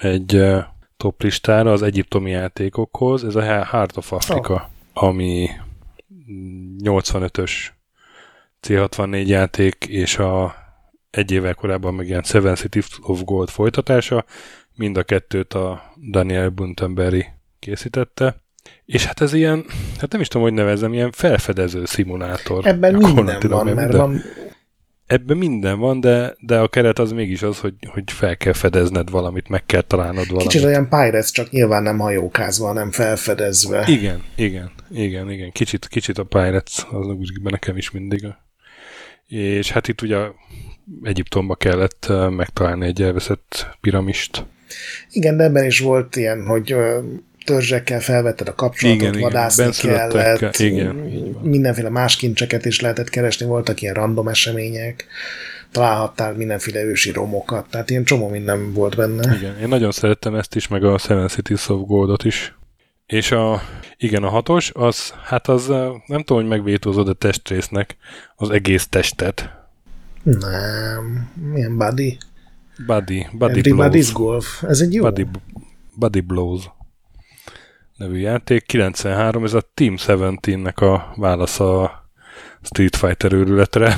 [0.00, 0.42] egy
[0.96, 5.04] top listára az egyiptomi játékokhoz, ez a Heart of Africa, oh.
[5.04, 5.48] ami
[6.82, 7.50] 85-ös
[8.66, 10.54] C64 játék, és a
[11.10, 14.24] egy évvel korábban megjelent Seven City of Gold folytatása,
[14.74, 17.26] mind a kettőt a Daniel Buntenberry
[17.58, 18.36] készítette.
[18.84, 19.64] És hát ez ilyen,
[19.98, 22.66] hát nem is tudom, hogy nevezem, ilyen felfedező szimulátor.
[22.66, 24.22] Ebben minden van, mert van...
[25.06, 29.10] Ebben minden van, de, de a keret az mégis az, hogy, hogy fel kell fedezned
[29.10, 30.50] valamit, meg kell találnod valamit.
[30.50, 33.84] Kicsit olyan Pirates, csak nyilván nem hajókázva, hanem felfedezve.
[33.86, 35.52] Igen, igen, igen, igen.
[35.52, 38.26] Kicsit, kicsit a Pirates, az úgy nekem is mindig.
[39.28, 40.18] És hát itt ugye
[41.02, 44.44] Egyiptomba kellett megtalálni egy elveszett piramist.
[45.10, 46.76] Igen, de ebben is volt ilyen, hogy
[47.44, 50.94] törzsekkel felvetted a kapcsolatot, Igen, igen, vadászni benszülöttekkel, kellett, igen,
[51.42, 55.06] mindenféle más kincseket is lehetett keresni, voltak ilyen random események,
[55.72, 59.36] találhattál mindenféle ősi romokat, tehát ilyen csomó minden volt benne.
[59.36, 62.57] Igen, én nagyon szerettem ezt is, meg a Seven Cities of Goldot is.
[63.08, 63.62] És a,
[63.96, 65.66] igen, a hatos, az, hát az
[66.06, 67.96] nem tudom, hogy megvétózod a testrésznek
[68.36, 69.50] az egész testet.
[70.22, 72.18] Nem, milyen buddy?
[72.86, 74.12] Body, body Everybody's blows.
[74.12, 74.62] Golf.
[74.62, 75.02] Ez egy jó.
[75.02, 75.26] Body,
[75.94, 76.70] body blows
[77.98, 78.66] nevű játék.
[78.66, 82.10] 93, ez a Team 17-nek a válasza a
[82.62, 83.96] Street Fighter őrületre.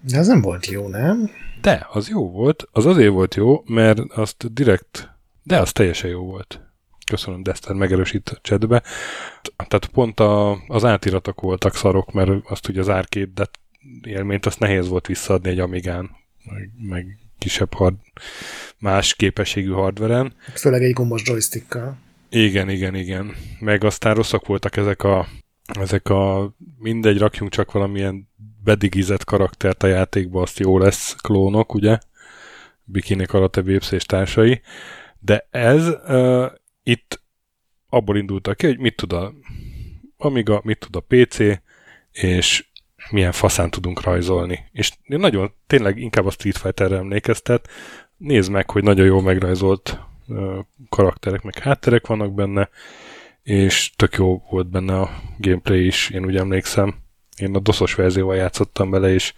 [0.00, 1.30] De ez nem volt jó, nem?
[1.60, 2.68] De, az jó volt.
[2.72, 5.10] Az azért volt jó, mert azt direkt,
[5.42, 6.69] de az teljesen jó volt.
[7.10, 8.82] Köszönöm, Dexter megerősít a chatbe.
[9.56, 13.44] Tehát pont a, az átiratok voltak szarok, mert azt ugye az arcade de
[14.02, 16.10] élményt azt nehéz volt visszaadni egy Amigán,
[16.44, 17.94] meg, meg kisebb hard,
[18.78, 20.34] más képességű hardveren.
[20.54, 21.98] Főleg egy gombos joystickkal.
[22.28, 23.34] Igen, igen, igen.
[23.60, 25.26] Meg aztán rosszak voltak ezek a,
[25.80, 28.28] ezek a mindegy, rakjunk csak valamilyen
[28.64, 31.98] bedigizett karaktert a játékba, azt jó lesz klónok, ugye?
[32.84, 34.60] Bikini Karate Babes és társai.
[35.18, 36.46] De ez uh,
[36.82, 37.20] itt
[37.88, 39.32] abból indultak ki, hogy mit tud a
[40.16, 41.38] Amiga, mit tud a PC,
[42.12, 42.64] és
[43.10, 44.68] milyen faszán tudunk rajzolni.
[44.72, 47.68] És nagyon, tényleg inkább a Street Fighterre emlékeztet.
[48.16, 49.98] Nézd meg, hogy nagyon jól megrajzolt
[50.88, 52.68] karakterek, meg hátterek vannak benne,
[53.42, 56.94] és tök jó volt benne a gameplay is, én úgy emlékszem.
[57.36, 59.34] Én a doszos verzióval játszottam bele, és,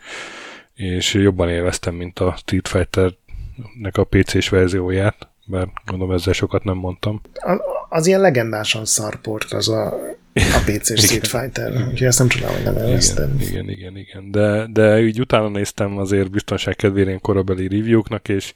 [0.75, 6.77] és jobban élveztem, mint a Street Fighter-nek a PC-s verzióját, mert gondolom ezzel sokat nem
[6.77, 7.21] mondtam.
[7.35, 9.87] A- Az ilyen legendásan szarport az a,
[10.35, 11.73] a PC Street Fighter.
[11.73, 13.37] Úgyhogy ezt nem csodálom, hogy nem elvesztem.
[13.41, 14.31] Igen, igen, igen, igen.
[14.31, 18.55] De, de úgy utána néztem azért biztonság kedvére ilyen korabeli review-knak, és,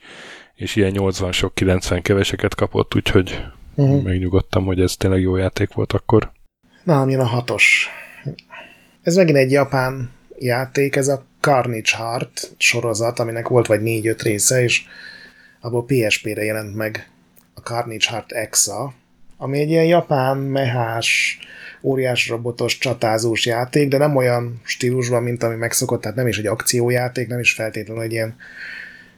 [0.55, 3.45] és ilyen 80 sok 90 keveseket kapott, úgyhogy
[3.79, 4.03] Uh-huh.
[4.03, 6.31] megnyugodtam, hogy ez tényleg jó játék volt akkor.
[6.85, 7.89] Na, jön a hatos.
[9.03, 14.63] Ez megint egy japán játék, ez a Carnage Heart sorozat, aminek volt vagy négy-öt része,
[14.63, 14.83] és
[15.67, 17.11] abból PSP-re jelent meg
[17.55, 18.95] a Carnage Heart Exa,
[19.37, 21.39] ami egy ilyen japán, mehás,
[21.83, 26.47] óriás robotos, csatázós játék, de nem olyan stílusban, mint ami megszokott, tehát nem is egy
[26.47, 28.37] akciójáték, nem is feltétlenül egy ilyen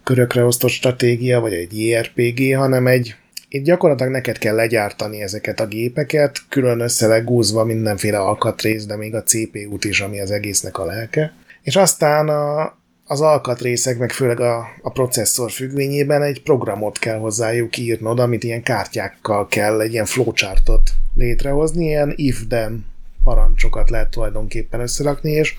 [0.05, 3.16] körökre osztott stratégia, vagy egy JRPG, hanem egy
[3.49, 9.22] itt gyakorlatilag neked kell legyártani ezeket a gépeket, külön összelegúzva mindenféle alkatrész, de még a
[9.22, 11.32] CPU-t is, ami az egésznek a lelke.
[11.62, 12.78] És aztán a,
[13.11, 18.63] az alkatrészek, meg főleg a, a processzor függvényében egy programot kell hozzájuk írnod, amit ilyen
[18.63, 22.87] kártyákkal kell, egy ilyen flowchartot létrehozni, ilyen if-then
[23.25, 25.55] parancsokat lehet tulajdonképpen összerakni, és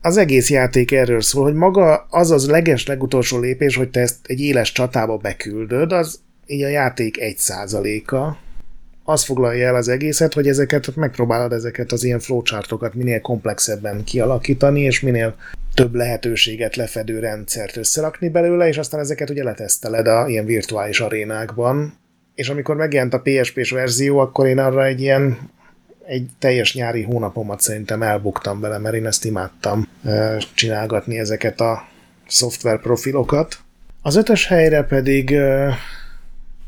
[0.00, 4.16] az egész játék erről szól, hogy maga az az leges legutolsó lépés, hogy te ezt
[4.26, 8.38] egy éles csatába beküldöd, az így a játék egy százaléka,
[9.04, 14.80] az foglalja el az egészet, hogy ezeket megpróbálod ezeket az ilyen flowchartokat minél komplexebben kialakítani,
[14.80, 15.34] és minél
[15.74, 21.98] több lehetőséget lefedő rendszert összerakni belőle, és aztán ezeket ugye leteszteled a ilyen virtuális arénákban.
[22.34, 25.52] És amikor megjelent a PSP-s verzió, akkor én arra egy ilyen
[26.06, 29.88] egy teljes nyári hónapomat szerintem elbuktam vele, mert én ezt imádtam
[30.54, 31.88] csinálgatni ezeket a
[32.26, 33.58] szoftver profilokat.
[34.02, 35.36] Az ötös helyre pedig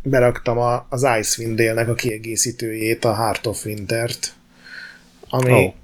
[0.02, 4.34] beraktam a, az Icewind Dale-nek a kiegészítőjét, a Heart of Winter-t,
[5.28, 5.74] ami oh.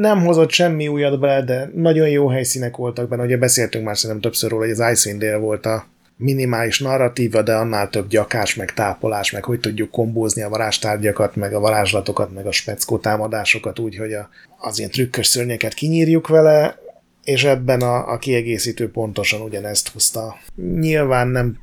[0.00, 3.22] Nem hozott semmi újat bele, de nagyon jó helyszínek voltak benne.
[3.24, 5.86] Ugye beszéltünk már szerintem többször róla, hogy az Icewind Dale volt a
[6.16, 11.54] minimális narratíva, de annál több gyakás, meg tápolás, meg hogy tudjuk kombózni a varázstárgyakat, meg
[11.54, 14.28] a varázslatokat, meg a speckó támadásokat úgy, hogy a,
[14.58, 16.78] az ilyen trükkös szörnyeket kinyírjuk vele,
[17.24, 20.36] és ebben a, a kiegészítő pontosan ugyanezt hozta.
[20.78, 21.58] Nyilván nem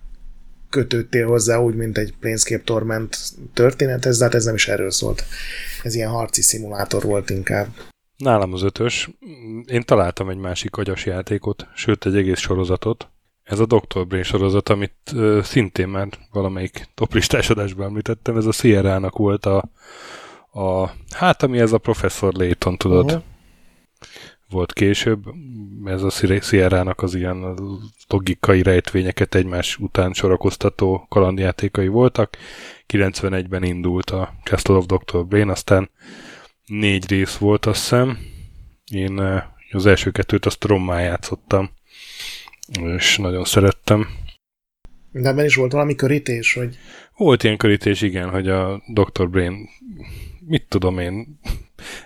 [0.69, 3.17] kötődtél hozzá úgy, mint egy Planescape Torment
[3.53, 5.23] történethez, de hát ez nem is erről szólt.
[5.83, 7.67] Ez ilyen harci szimulátor volt inkább.
[8.17, 9.09] Nálam az ötös.
[9.65, 13.07] Én találtam egy másik agyas játékot, sőt egy egész sorozatot.
[13.43, 14.07] Ez a Dr.
[14.07, 19.63] Brain sorozat, amit ö, szintén már valamelyik toplistás adásban említettem, ez a Sierra-nak volt a,
[20.51, 23.21] a hát ami ez a Professor Layton, tudod, uh-huh.
[24.49, 25.23] volt később.
[25.85, 26.09] Ez a
[26.41, 27.57] Sierra-nak az ilyen
[28.07, 32.37] logikai rejtvényeket egymás után sorakoztató kalandjátékai voltak.
[32.87, 35.25] 91-ben indult a Castle of Dr.
[35.25, 35.89] Brain, aztán
[36.65, 38.17] négy rész volt, azt hiszem.
[38.91, 41.69] Én eh, az első kettőt azt rommá játszottam,
[42.83, 44.07] és nagyon szerettem.
[45.11, 46.77] De ebben is volt valami körítés, hogy
[47.17, 49.29] Volt ilyen körítés, igen, hogy a Dr.
[49.29, 49.69] Brain,
[50.47, 51.39] mit tudom én,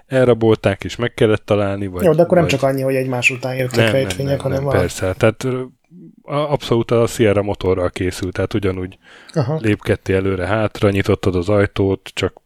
[0.08, 2.04] elrabolták, és meg kellett találni, vagy...
[2.04, 2.54] jó, de akkor nem vagy...
[2.60, 4.74] csak annyi, hogy egymás után jöttek rejtvények, hanem van.
[4.74, 5.48] Persze, tehát
[6.24, 8.98] abszolút a Sierra motorral készült, tehát ugyanúgy
[9.34, 9.60] Aha.
[9.62, 12.42] lépkedtél előre-hátra, nyitottad az ajtót, csak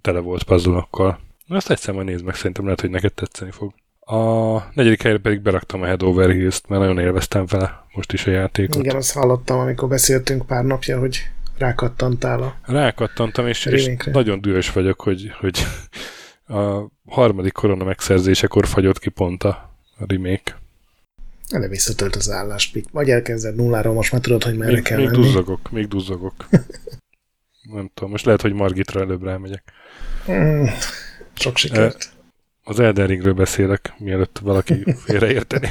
[0.00, 1.18] tele volt pazzunokkal.
[1.48, 3.74] Azt egyszer majd nézd meg, szerintem lehet, hogy neked tetszeni fog.
[4.00, 8.26] A negyedik helyre pedig beraktam a Head Over Heels-t, mert nagyon élveztem vele most is
[8.26, 8.82] a játékot.
[8.82, 11.28] Igen, azt hallottam, amikor beszéltünk pár napja, hogy
[11.58, 12.56] rákattantál a...
[12.62, 15.66] Rákattantam, és, és nagyon dühös vagyok, hogy, hogy
[16.46, 19.70] a harmadik korona megszerzésekor fagyott ki pont a
[20.06, 20.60] remake.
[21.48, 22.78] Ele visszatölt az állást.
[22.92, 25.22] Vagy elkezded nulláról, most már tudod, hogy merre Még, kell még menni.
[25.22, 26.48] duzzogok, még duzzogok.
[27.72, 29.72] Nem tudom, most lehet, hogy Margitra előbb rámegyek.
[31.34, 32.10] Sok sikert.
[32.64, 35.68] Az Elden Ringről beszélek, mielőtt valaki félreérteni.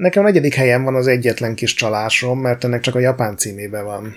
[0.00, 3.84] Nekem a negyedik helyen van az egyetlen kis csalásom, mert ennek csak a japán címében
[3.84, 4.16] van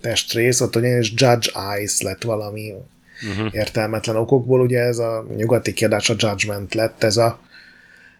[0.00, 2.74] testrész, ott ugyanis Judge Eyes lett valami
[3.22, 3.54] Uh-huh.
[3.54, 7.40] értelmetlen okokból, ugye ez a nyugati kiadás a Judgment lett, ez a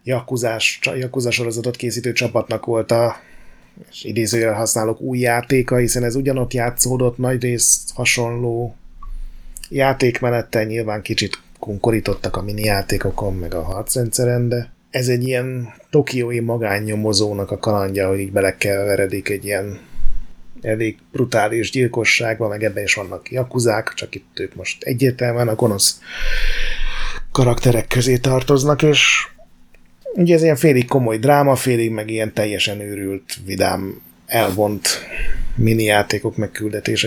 [0.03, 3.17] Jakuzás, Yakuza sorozatot készítő csapatnak volt a
[3.91, 8.77] és idézőjel használok új játéka, hiszen ez ugyanott játszódott, nagy részt hasonló
[9.69, 16.41] játékmenettel, nyilván kicsit konkorítottak a mini játékokon, meg a harcrendszeren, de ez egy ilyen tokiói
[16.41, 19.79] magánnyomozónak a kalandja, hogy így belekeveredik egy ilyen
[20.63, 26.01] elég brutális gyilkosságba, meg ebben is vannak jakuzák, csak itt ők most egyértelműen a gonosz
[27.33, 29.29] karakterek közé tartoznak, és
[30.15, 34.89] ugye ez ilyen félig komoly dráma, félig meg ilyen teljesen őrült, vidám, elvont
[35.55, 36.51] mini játékok, meg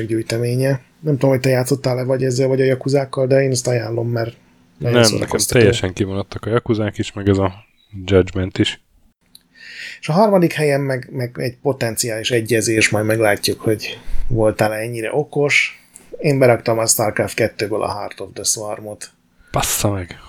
[0.05, 0.81] gyűjteménye.
[0.99, 4.35] Nem tudom, hogy te játszottál-e vagy ezzel, vagy a jakuzákkal, de én ezt ajánlom, mert
[4.77, 7.53] Nem, nekem teljesen kivonattak a Jakuzák is, meg ez a
[8.05, 8.81] Judgment is.
[9.99, 15.83] És a harmadik helyen meg, meg egy potenciális egyezés, majd meglátjuk, hogy voltál ennyire okos.
[16.19, 19.11] Én beraktam a StarCraft 2-ből a Heart of the Swarmot.
[19.51, 20.19] Passza meg!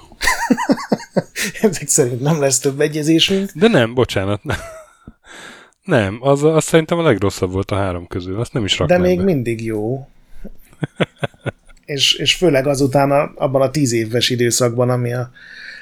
[1.63, 3.51] Ezek szerint nem lesz több egyezésünk.
[3.51, 4.45] De nem, bocsánat.
[4.45, 4.59] Nem,
[5.85, 8.41] nem az, az szerintem a legrosszabb volt a három közül.
[8.41, 9.25] Azt nem is De raknám még be.
[9.25, 10.09] mindig jó.
[11.85, 15.31] és, és főleg azután a, abban a tíz éves időszakban, ami a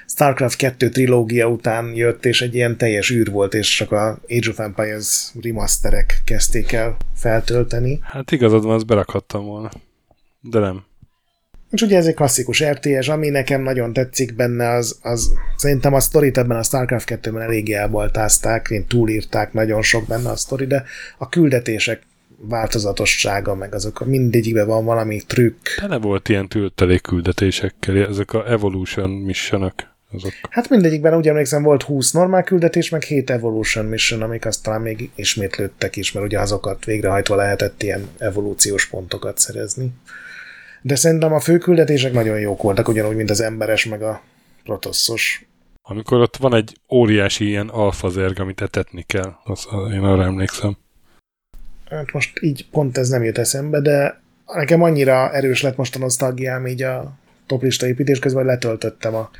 [0.06, 4.50] StarCraft 2 trilógia után jött, és egy ilyen teljes űr volt, és csak a Age
[4.50, 7.98] of Empires remasterek kezdték el feltölteni.
[8.02, 9.70] Hát igazad van, azt berakhattam volna.
[10.40, 10.86] De nem.
[11.70, 16.00] És ugye ez egy klasszikus RTS, ami nekem nagyon tetszik benne, az, az szerintem a
[16.00, 20.84] sztorit ebben a StarCraft 2-ben eléggé elbaltázták, én túlírták nagyon sok benne a sztori, de
[21.18, 22.02] a küldetések
[22.40, 25.66] változatossága, meg azok mindegyikben van valami trükk.
[25.76, 29.74] Tele volt ilyen töltelék küldetésekkel, ezek a Evolution missionok.
[30.12, 30.32] Azok.
[30.50, 35.10] Hát mindegyikben úgy emlékszem volt 20 normál küldetés, meg 7 Evolution Mission, amik aztán még
[35.14, 39.92] ismétlődtek is, mert ugye azokat végrehajtva lehetett ilyen evolúciós pontokat szerezni.
[40.82, 44.22] De szerintem a fő küldetések nagyon jók voltak, ugyanúgy, mint az emberes, meg a
[44.64, 45.46] protosszos.
[45.82, 49.34] Amikor ott van egy óriási ilyen alfazerg, amit etetni kell.
[49.44, 50.76] Az, az, én arra emlékszem.
[51.90, 55.98] Hát most így pont ez nem jut eszembe, de nekem annyira erős lett most a
[55.98, 59.30] nosztalgiám így a toplista építés közben, hogy letöltöttem a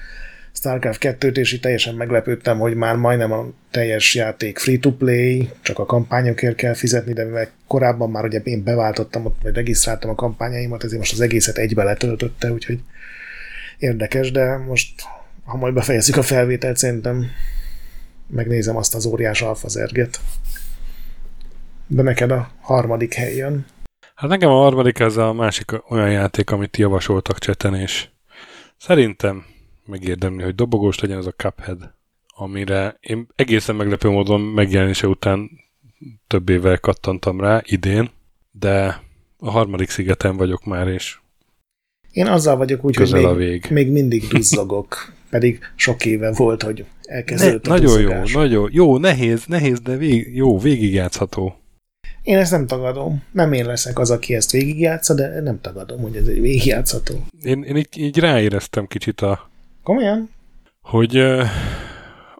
[0.52, 5.86] StarCraft 2-t, és így teljesen meglepődtem, hogy már majdnem a teljes játék free-to-play, csak a
[5.86, 10.84] kampányokért kell fizetni, de mivel korábban már ugye én beváltottam, ott, vagy regisztráltam a kampányaimat,
[10.84, 12.80] ezért most az egészet egybe letöltötte, úgyhogy
[13.78, 15.02] érdekes, de most,
[15.44, 17.26] ha majd befejezzük a felvételt, szerintem
[18.26, 20.20] megnézem azt az óriás alfazerget.
[21.90, 23.66] De neked a harmadik hely jön.
[24.14, 28.08] Hát nekem a harmadik ez a másik olyan játék, amit javasoltak cseten, és
[28.76, 29.44] szerintem
[29.86, 31.94] megérdemli, hogy dobogós legyen ez a Cuphead,
[32.36, 35.50] amire én egészen meglepő módon megjelenése után
[36.26, 38.10] több évvel kattantam rá, idén,
[38.50, 39.02] de
[39.38, 41.18] a harmadik szigeten vagyok már, és
[42.12, 44.96] Én azzal vagyok úgy, hogy közel a még, még mindig duzzogok,
[45.30, 48.32] pedig sok éve volt, hogy Ne, elkezdődött a nagyon jó, duzzogás.
[48.32, 51.56] nagyon jó, nehéz, nehéz, de vég, jó, végigjátszható.
[52.22, 53.22] Én ezt nem tagadom.
[53.32, 57.14] Nem én leszek az, aki ezt végigjátsza, de nem tagadom, hogy ez egy végigjátszható.
[57.42, 59.50] Én, én így, így ráéreztem kicsit a,
[59.82, 60.30] Komolyan?
[60.82, 61.46] hogy uh,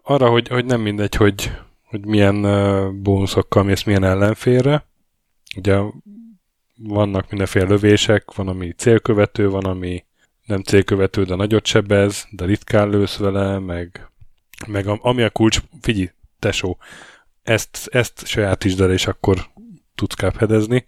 [0.03, 1.51] arra, hogy, hogy nem mindegy, hogy,
[1.83, 4.85] hogy milyen uh, bónuszokkal mész milyen ellenfélre.
[5.55, 5.77] Ugye
[6.75, 10.03] vannak mindenféle lövések, van, ami célkövető, van, ami
[10.45, 14.09] nem célkövető, de nagyot sebez, de ritkán lősz vele, meg,
[14.67, 16.09] meg ami a kulcs, figyelj,
[16.39, 16.77] tesó,
[17.43, 19.49] ezt, ezt sajátítsd el, és akkor
[19.99, 20.85] tudsz káphedezni,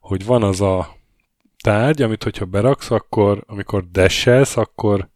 [0.00, 0.96] hogy van az a
[1.62, 5.08] tárgy, amit hogyha beraksz, akkor amikor desselsz, akkor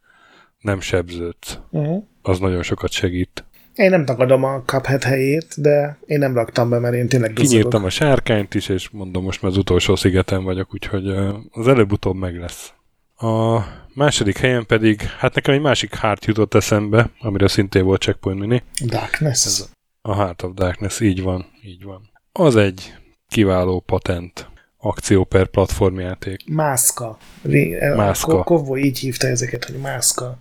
[0.59, 1.59] nem sebződsz.
[1.69, 2.03] Uh-huh.
[2.21, 3.45] Az nagyon sokat segít.
[3.75, 7.51] Én nem tagadom a Cuphead helyét, de én nem raktam be, mert én tényleg duzzogok.
[7.51, 11.09] Kinyírtam a sárkányt is, és mondom, most már az utolsó szigeten vagyok, úgyhogy
[11.51, 12.73] az előbb-utóbb meg lesz.
[13.17, 13.59] A
[13.93, 18.63] második helyen pedig, hát nekem egy másik hárt jutott eszembe, amire szintén volt Checkpoint Mini.
[18.85, 19.45] Darkness.
[19.45, 19.69] Ez
[20.01, 22.09] A Heart of Darkness, így van, így van.
[22.31, 22.93] Az egy
[23.27, 26.49] kiváló patent akció per platformjáték.
[26.49, 27.17] Mászka.
[27.41, 28.43] Ré, Mászka.
[28.43, 30.37] Kovboy így hívta ezeket, hogy mászka.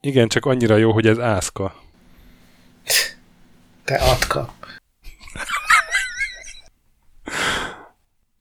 [0.00, 1.82] Igen, csak annyira jó, hogy ez ászka.
[3.84, 4.54] Te atka.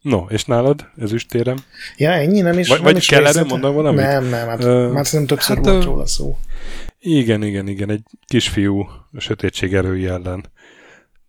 [0.02, 1.58] No, és nálad ezüstérem?
[1.98, 4.02] Ja, ennyi nem is Vagy, nem vagy is kell erre mondani valamit?
[4.02, 6.38] Nem, nem, hát Ö, már szerintem többször hát, volt róla szó.
[7.00, 8.80] Igen, igen, igen, egy kisfiú
[9.12, 10.46] a sötétség erői ellen.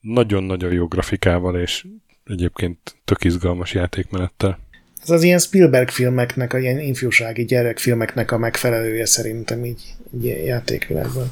[0.00, 1.86] Nagyon-nagyon jó grafikával, és
[2.26, 4.58] egyébként tök izgalmas játékmenettel.
[5.02, 11.30] Ez az ilyen Spielberg filmeknek, a ilyen ifjúsági gyerekfilmeknek a megfelelője szerintem így, így játékvilágban.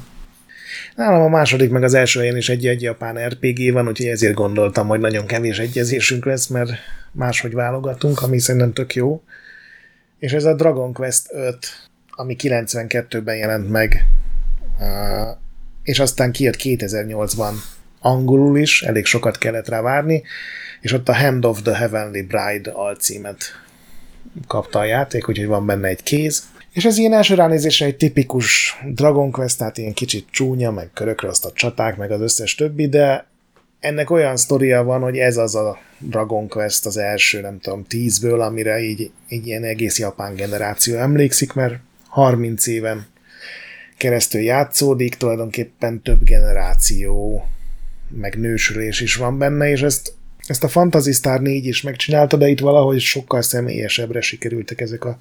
[0.95, 4.87] Nálam a második, meg az első helyen is egy-egy japán RPG van, úgyhogy ezért gondoltam,
[4.87, 6.71] hogy nagyon kevés egyezésünk lesz, mert
[7.11, 9.23] máshogy válogatunk, ami szerintem tök jó.
[10.19, 11.57] És ez a Dragon Quest 5,
[12.09, 14.07] ami 92-ben jelent meg,
[15.83, 17.53] és aztán kijött 2008-ban
[17.99, 20.23] angolul is, elég sokat kellett rá várni,
[20.85, 23.43] és ott a Hand of the Heavenly Bride alcímet
[24.47, 26.43] kapta a játék, úgyhogy van benne egy kéz.
[26.71, 31.27] És ez ilyen első ránézésre egy tipikus Dragon Quest, tehát ilyen kicsit csúnya, meg körökre
[31.27, 33.27] azt a csaták, meg az összes többi, de
[33.79, 38.41] ennek olyan sztoria van, hogy ez az a Dragon Quest az első, nem tudom, tízből,
[38.41, 41.75] amire így, így ilyen egész japán generáció emlékszik, mert
[42.07, 43.05] 30 éven
[43.97, 47.45] keresztül játszódik, tulajdonképpen több generáció
[48.09, 50.13] meg nősülés is van benne, és ezt,
[50.47, 55.19] ezt a Fantasy Star 4 is megcsinálta, de itt valahogy sokkal személyesebbre sikerültek ezek a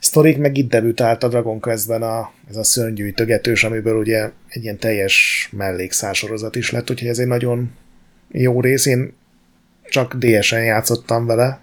[0.00, 4.78] sztorik, meg itt debütált a Dragon Quest-ben a, ez a szörnygyűjtögetős, amiből ugye egy ilyen
[4.78, 7.72] teljes mellékszársorozat is lett, úgyhogy ez egy nagyon
[8.30, 8.86] jó rész.
[8.86, 9.12] Én
[9.88, 11.60] csak DS-en játszottam vele,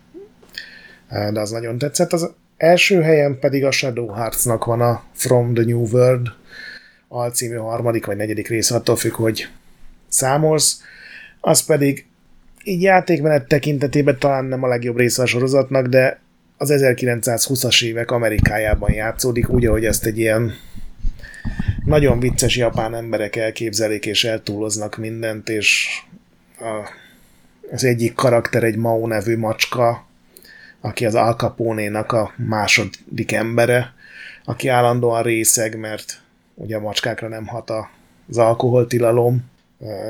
[1.09, 2.13] de az nagyon tetszett.
[2.13, 6.27] Az első helyen pedig a Shadow Hearts-nak van a From the New World
[7.07, 9.47] alcímű harmadik vagy negyedik rész, attól függ, hogy
[10.07, 10.81] számolsz.
[11.39, 12.05] Az pedig
[12.63, 16.19] így játékmenet tekintetében talán nem a legjobb része a sorozatnak, de
[16.57, 20.53] az 1920-as évek Amerikájában játszódik, úgy, ahogy ezt egy ilyen
[21.85, 25.87] nagyon vicces japán emberek elképzelik és eltúloznak mindent, és
[26.59, 26.89] a,
[27.71, 30.05] az egyik karakter egy Mao nevű macska,
[30.81, 33.93] aki az Al Capone-nak a második embere,
[34.45, 36.21] aki állandóan részeg, mert
[36.55, 37.71] ugye a macskákra nem hat
[38.29, 39.51] az alkoholtilalom.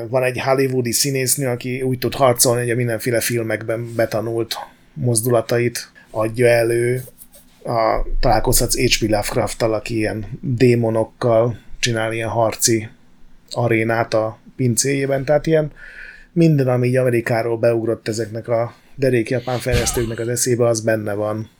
[0.08, 4.54] Van egy hollywoodi színésznő, aki úgy tud harcolni, hogy a mindenféle filmekben betanult
[4.92, 7.02] mozdulatait adja elő.
[7.64, 9.00] A, találkozhatsz H.P.
[9.00, 12.88] Lovecraft-tal, aki ilyen démonokkal csinál ilyen harci
[13.50, 15.72] arénát a pincéjében, tehát ilyen
[16.32, 21.50] minden, ami így Amerikáról beugrott ezeknek a derék japán fejlesztőknek az eszébe, az benne van.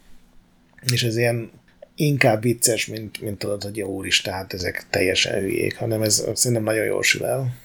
[0.93, 1.51] És ez ilyen
[1.95, 6.63] inkább vicces, mint, mint tudod, hogy jó úristen, hát ezek teljesen hülyék, hanem ez szerintem
[6.63, 7.63] nagyon jól sül el.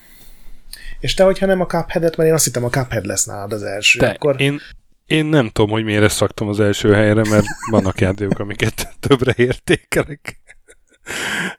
[0.99, 3.63] És te, hogyha nem a Cuphead-et, mert én azt hittem a Cuphead lesz nálad az
[3.63, 4.41] első, Te, akkor...
[4.41, 4.59] én,
[5.05, 9.33] én nem tudom, hogy miért ezt raktam az első helyre, mert vannak játékok, amiket többre
[9.37, 10.39] értékelek.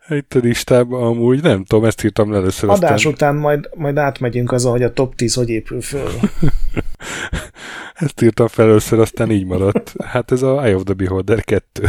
[0.08, 2.70] Itt a listában amúgy, nem tudom, ezt írtam le először.
[2.70, 3.12] Adás aztán...
[3.12, 6.10] után majd, majd átmegyünk azon, hogy a top 10 hogy épül föl.
[7.94, 9.94] ezt írtam fel először, aztán így maradt.
[10.04, 11.88] Hát ez a Eye of the Beholder 2.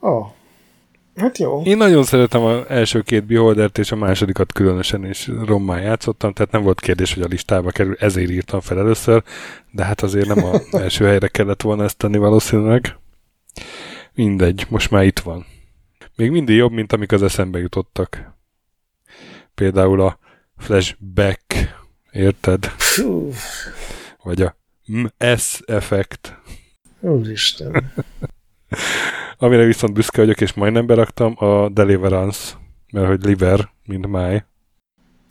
[0.00, 0.26] Ó, oh.
[1.16, 1.62] Hát jó.
[1.62, 6.52] Én nagyon szeretem az első két Beholdert, és a másodikat különösen is rommá játszottam, tehát
[6.52, 9.22] nem volt kérdés, hogy a listába kerül, ezért írtam fel először,
[9.70, 12.96] de hát azért nem az első helyre kellett volna ezt tenni valószínűleg.
[14.14, 15.46] Mindegy, most már itt van.
[16.16, 18.36] Még mindig jobb, mint amik az eszembe jutottak.
[19.54, 20.18] Például a
[20.56, 21.54] flashback,
[22.10, 22.72] érted?
[24.22, 26.36] Vagy a MS effekt.
[27.00, 27.92] úristen.
[29.38, 32.52] Amire viszont büszke vagyok, és majdnem beraktam, a Deliverance,
[32.92, 34.44] mert hogy liver, mint máj.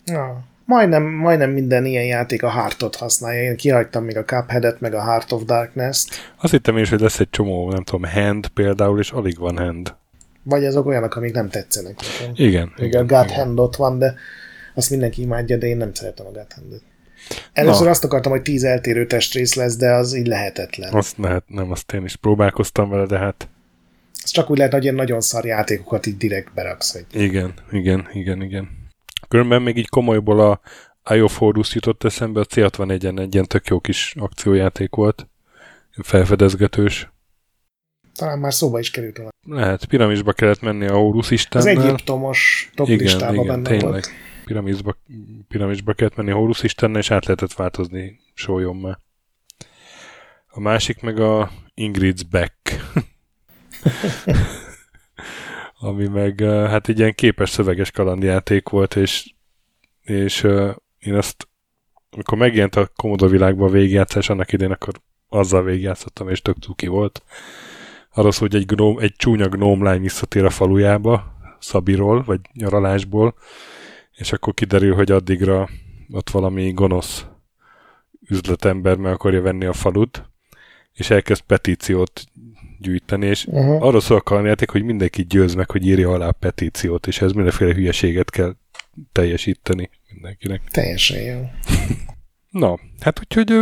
[0.06, 0.50] Ja.
[0.66, 3.42] Majdnem, majdnem minden ilyen játék a Heartot használja.
[3.42, 6.34] Én kihagytam még a Cuphead-et, meg a Heart of Darkness-t.
[6.42, 9.58] Azt hittem én is, hogy lesz egy csomó, nem tudom, hand például, és alig van
[9.58, 9.96] hand.
[10.44, 12.34] Vagy azok olyanok, amik nem tetszenek nekem.
[12.36, 12.74] Igen.
[12.78, 13.38] Még igen, a God igen.
[13.38, 14.16] Hand ott van, de
[14.76, 16.82] azt mindenki imádja, de én nem szeretem a God Hand-et.
[17.54, 17.90] Először Na.
[17.90, 20.94] azt akartam, hogy tíz eltérő testrész lesz, de az így lehetetlen.
[20.94, 23.50] Azt lehet, nem, azt én is próbálkoztam vele, de hát
[24.24, 26.92] Ez csak úgy lehet, hogy ilyen nagyon szar játékokat így direkt beraksz.
[26.94, 27.06] Hogy...
[27.22, 28.70] igen, igen, igen, igen.
[29.28, 30.62] Különben még így komolyból a
[31.04, 35.28] Eye of Horus jutott eszembe, a C61-en egy ilyen tök jó kis akciójáték volt.
[36.04, 37.12] Felfedezgetős.
[38.16, 39.32] Talán már szóba is került volna.
[39.48, 41.84] Lehet, piramisba kellett menni a Horus Az istennel.
[41.88, 43.90] egyiptomos top igen, listában igen, benne tényleg.
[43.90, 44.10] volt.
[44.46, 44.98] Piramisba,
[45.48, 49.02] piramisba kellett menni Horus istennel, és át lehetett változni sólyommal.
[50.48, 52.56] A másik meg a Ingrid's Back.
[55.80, 59.34] Ami meg, hát egy ilyen képes szöveges kalandjáték volt, és,
[60.02, 60.44] és
[61.00, 61.48] én azt,
[62.10, 64.94] amikor megjelent a Commodore világban a végigjátszás annak idén, akkor
[65.30, 67.24] azzal végigjátszottam, és tök cuki volt.
[68.14, 73.36] Szól, hogy egy, gnóm, egy csúnya gnómlány visszatér a falujába, Szabiról, vagy nyaralásból,
[74.16, 75.70] és akkor kiderül, hogy addigra
[76.12, 77.26] ott valami gonosz
[78.30, 80.30] üzletember meg akarja venni a falut,
[80.94, 82.26] és elkezd petíciót
[82.80, 83.84] gyűjteni, és uh-huh.
[83.84, 87.32] arról szól a játék, hogy mindenki győz meg, hogy írja alá a petíciót, és ez
[87.32, 88.56] mindenféle hülyeséget kell
[89.12, 90.62] teljesíteni mindenkinek.
[90.72, 91.50] Teljesen jó.
[92.50, 93.54] Na, hát úgyhogy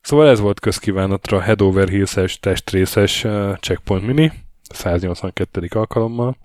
[0.00, 3.26] szóval ez volt közkívánatra Head Over Heels-es testrészes
[3.60, 5.68] Checkpoint Mini, 182.
[5.70, 6.36] alkalommal.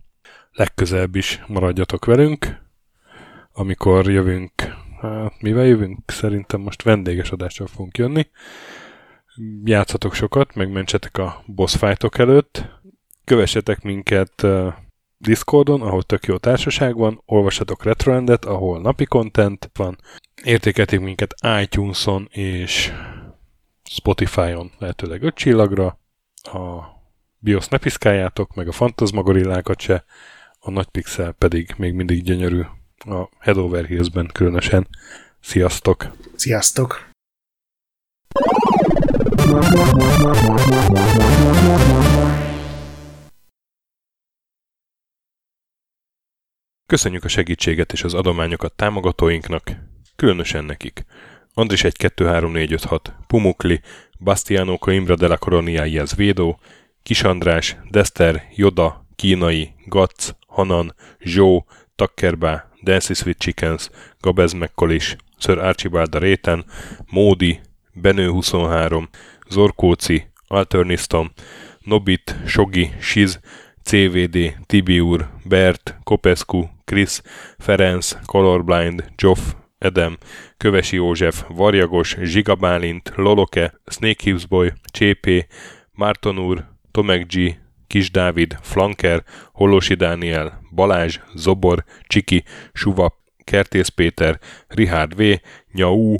[0.52, 2.67] Legközelebb is maradjatok velünk,
[3.58, 4.52] amikor jövünk,
[5.02, 6.12] hát mivel jövünk?
[6.12, 8.28] Szerintem most vendéges adással fogunk jönni.
[9.64, 12.66] Játszatok sokat, megmentsetek a boss fightok előtt,
[13.24, 14.46] kövessetek minket
[15.18, 19.98] Discordon, ahol tök jó társaság van, olvassatok Retroendet, ahol napi content van,
[20.44, 22.94] értékelték minket iTunes-on és
[23.84, 26.00] Spotify-on lehetőleg 5 csillagra,
[26.44, 26.84] a
[27.40, 30.06] BIOS ne piszkáljátok, meg a fantasmagorillákat se,
[30.60, 32.62] a nagy pixel pedig még mindig gyönyörű
[33.10, 34.88] a Head Over Heels-ben különösen.
[35.40, 36.12] Sziasztok!
[36.36, 37.10] Sziasztok!
[46.86, 49.72] Köszönjük a segítséget és az adományokat támogatóinknak,
[50.16, 51.06] különösen nekik.
[51.54, 53.82] Andris 1 2 3 4 5 6, Pumukli,
[54.20, 56.60] Bastiano Coimbra de la Coroniáiaz Védó,
[57.04, 63.90] Kis András, Dester, Joda, Kínai, Gatz, Hanan, Zsó, Takkerbá, Dancy Sweet Chickens,
[64.22, 66.66] Gabez Mekkolis, Sir Archibald a Réten,
[67.12, 67.60] Módi,
[67.94, 69.10] Benő 23,
[69.50, 71.32] Zorkóci, Alternisztom,
[71.80, 73.40] Nobit, Sogi, Siz,
[73.84, 77.22] CVD, Tibiur, Bert, Kopescu, Chris,
[77.58, 79.40] Ferenc, Colorblind, Joff,
[79.78, 80.18] Edem,
[80.58, 85.48] Kövesi József, Varjagos, Zsigabálint, Loloke, Snake Hips Boy, Csépé,
[85.92, 87.58] Márton úr, Tomek G,
[87.88, 89.24] Kis Dávid, Flanker,
[89.54, 95.22] Holosi Dániel, Balázs, Zobor, Csiki, Suva, Kertész Péter, Richard V,
[95.72, 96.16] Nyau,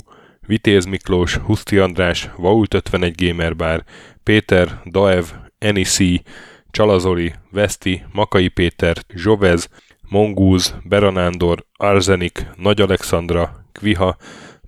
[0.46, 3.84] Vitéz Miklós, Huszti András, Vault 51 Gamer Bar,
[4.22, 5.24] Péter, Daev,
[5.58, 6.22] Enisi,
[6.70, 9.68] Csalazoli, Veszti, Makai Péter, Zsovez,
[10.08, 14.16] Mongúz, Beranándor, Arzenik, Nagy Alexandra, Kviha,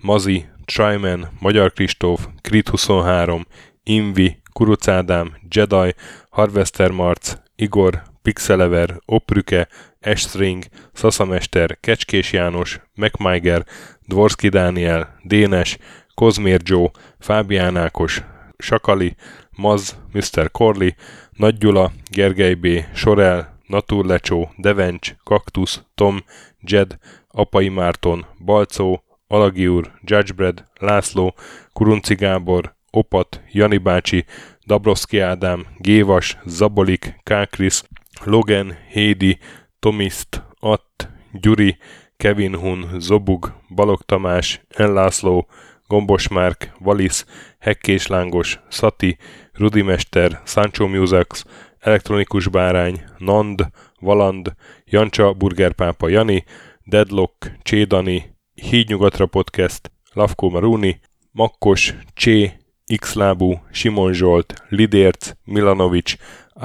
[0.00, 3.46] Mazi, Tryman, Magyar Kristóf, Krit 23,
[3.90, 5.94] Invi, Kuruc Ádám, Jedi,
[6.30, 9.68] Harvester Marc, Igor, Pixelever, Oprüke,
[10.00, 13.66] Estring, Szaszamester, Kecskés János, MacMiger,
[14.06, 15.78] Dvorski Dániel, Dénes,
[16.14, 18.22] Kozmér Joe, Fábián Ákos,
[18.58, 19.16] Sakali,
[19.56, 20.50] Maz, Mr.
[20.50, 20.94] Corley,
[21.30, 26.24] Nagy Gyula, Gergely B., Sorel, Naturlecsó, Devencs, Kaktusz, Tom,
[26.60, 31.34] Jed, Apai Márton, Balcó, Alagi úr, Judgebred, László,
[31.72, 34.24] Kurunci Gábor, Opat, Jani bácsi,
[34.66, 37.82] Dabroszki Ádám, Gévas, Zabolik, Kákris,
[38.24, 39.38] Logan, Hédi,
[39.78, 41.76] Tomiszt, Att, Gyuri,
[42.16, 45.46] Kevin Hun, Zobug, Balog Tamás, Enlászló,
[45.86, 47.26] Gombos Márk, Valisz,
[47.58, 49.16] Hekkés Lángos, Szati,
[49.52, 51.44] Rudimester, Sancho Musax,
[51.78, 53.66] Elektronikus Bárány, Nand,
[54.00, 56.44] Valand, Jancsa, Burgerpápa Jani,
[56.84, 61.00] Deadlock, Csédani, Hídnyugatra Podcast, Lavko Maruni,
[61.32, 62.59] Makkos, Csé,
[62.96, 66.16] Xlábú, Simon Zsolt, Lidérc, Milanovic,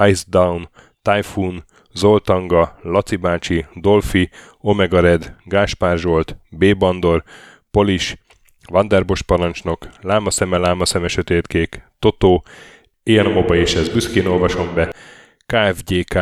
[0.08, 0.68] Ice Down,
[1.02, 1.64] Typhoon,
[1.94, 6.76] Zoltanga, Laci bácsi, Dolfi, Omega Red, Gáspár Zsolt, B.
[6.76, 7.24] Bandor,
[7.70, 8.16] Polis,
[8.68, 12.44] Vanderbos parancsnok, Lámaszeme, Lámaszeme sötétkék, Totó,
[13.08, 14.94] Ilyen moba és ez büszkén olvasom be,
[15.46, 16.18] KFGK,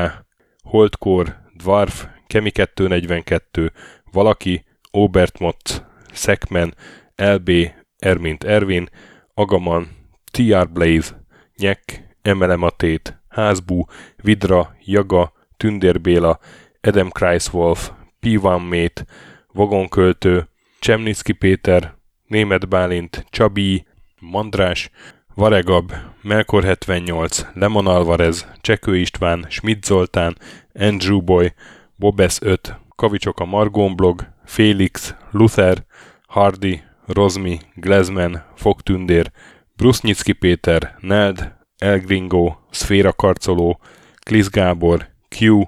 [0.62, 3.72] Holdkor, Dwarf, Kemi 242,
[4.12, 5.82] Valaki, Obert Motz,
[6.12, 6.74] Szekmen,
[7.16, 7.50] LB,
[7.98, 8.88] Ermint Ervin,
[9.34, 9.88] Agaman,
[10.32, 11.26] TR Blaze,
[11.56, 13.84] Nyek, Emelematét, Házbú,
[14.16, 16.38] Vidra, Jaga, Tündér Béla,
[16.80, 19.04] Edem Kreiswolf, P1 Mate,
[19.52, 21.94] Vagonköltő, Csemnicki Péter,
[22.26, 23.86] Német Bálint, Csabi,
[24.20, 24.90] Mandrás,
[25.34, 30.38] Varegab, Melkor 78, Lemon Alvarez, Csekő István, Schmidt Zoltán,
[30.72, 31.52] Andrew Boy,
[31.96, 35.84] Bobesz 5, Kavicsok a Margón blog, Félix, Luther,
[36.26, 39.30] Hardy, Rozmi, Glezman, Fogtündér,
[39.76, 43.80] Brusznyicki Péter, Neld, Elgringo, Szféra Karcoló,
[44.18, 45.62] Klisz Gábor, Q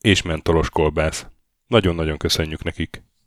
[0.00, 1.26] és Mentolos Kolbász.
[1.66, 3.07] Nagyon-nagyon köszönjük nekik!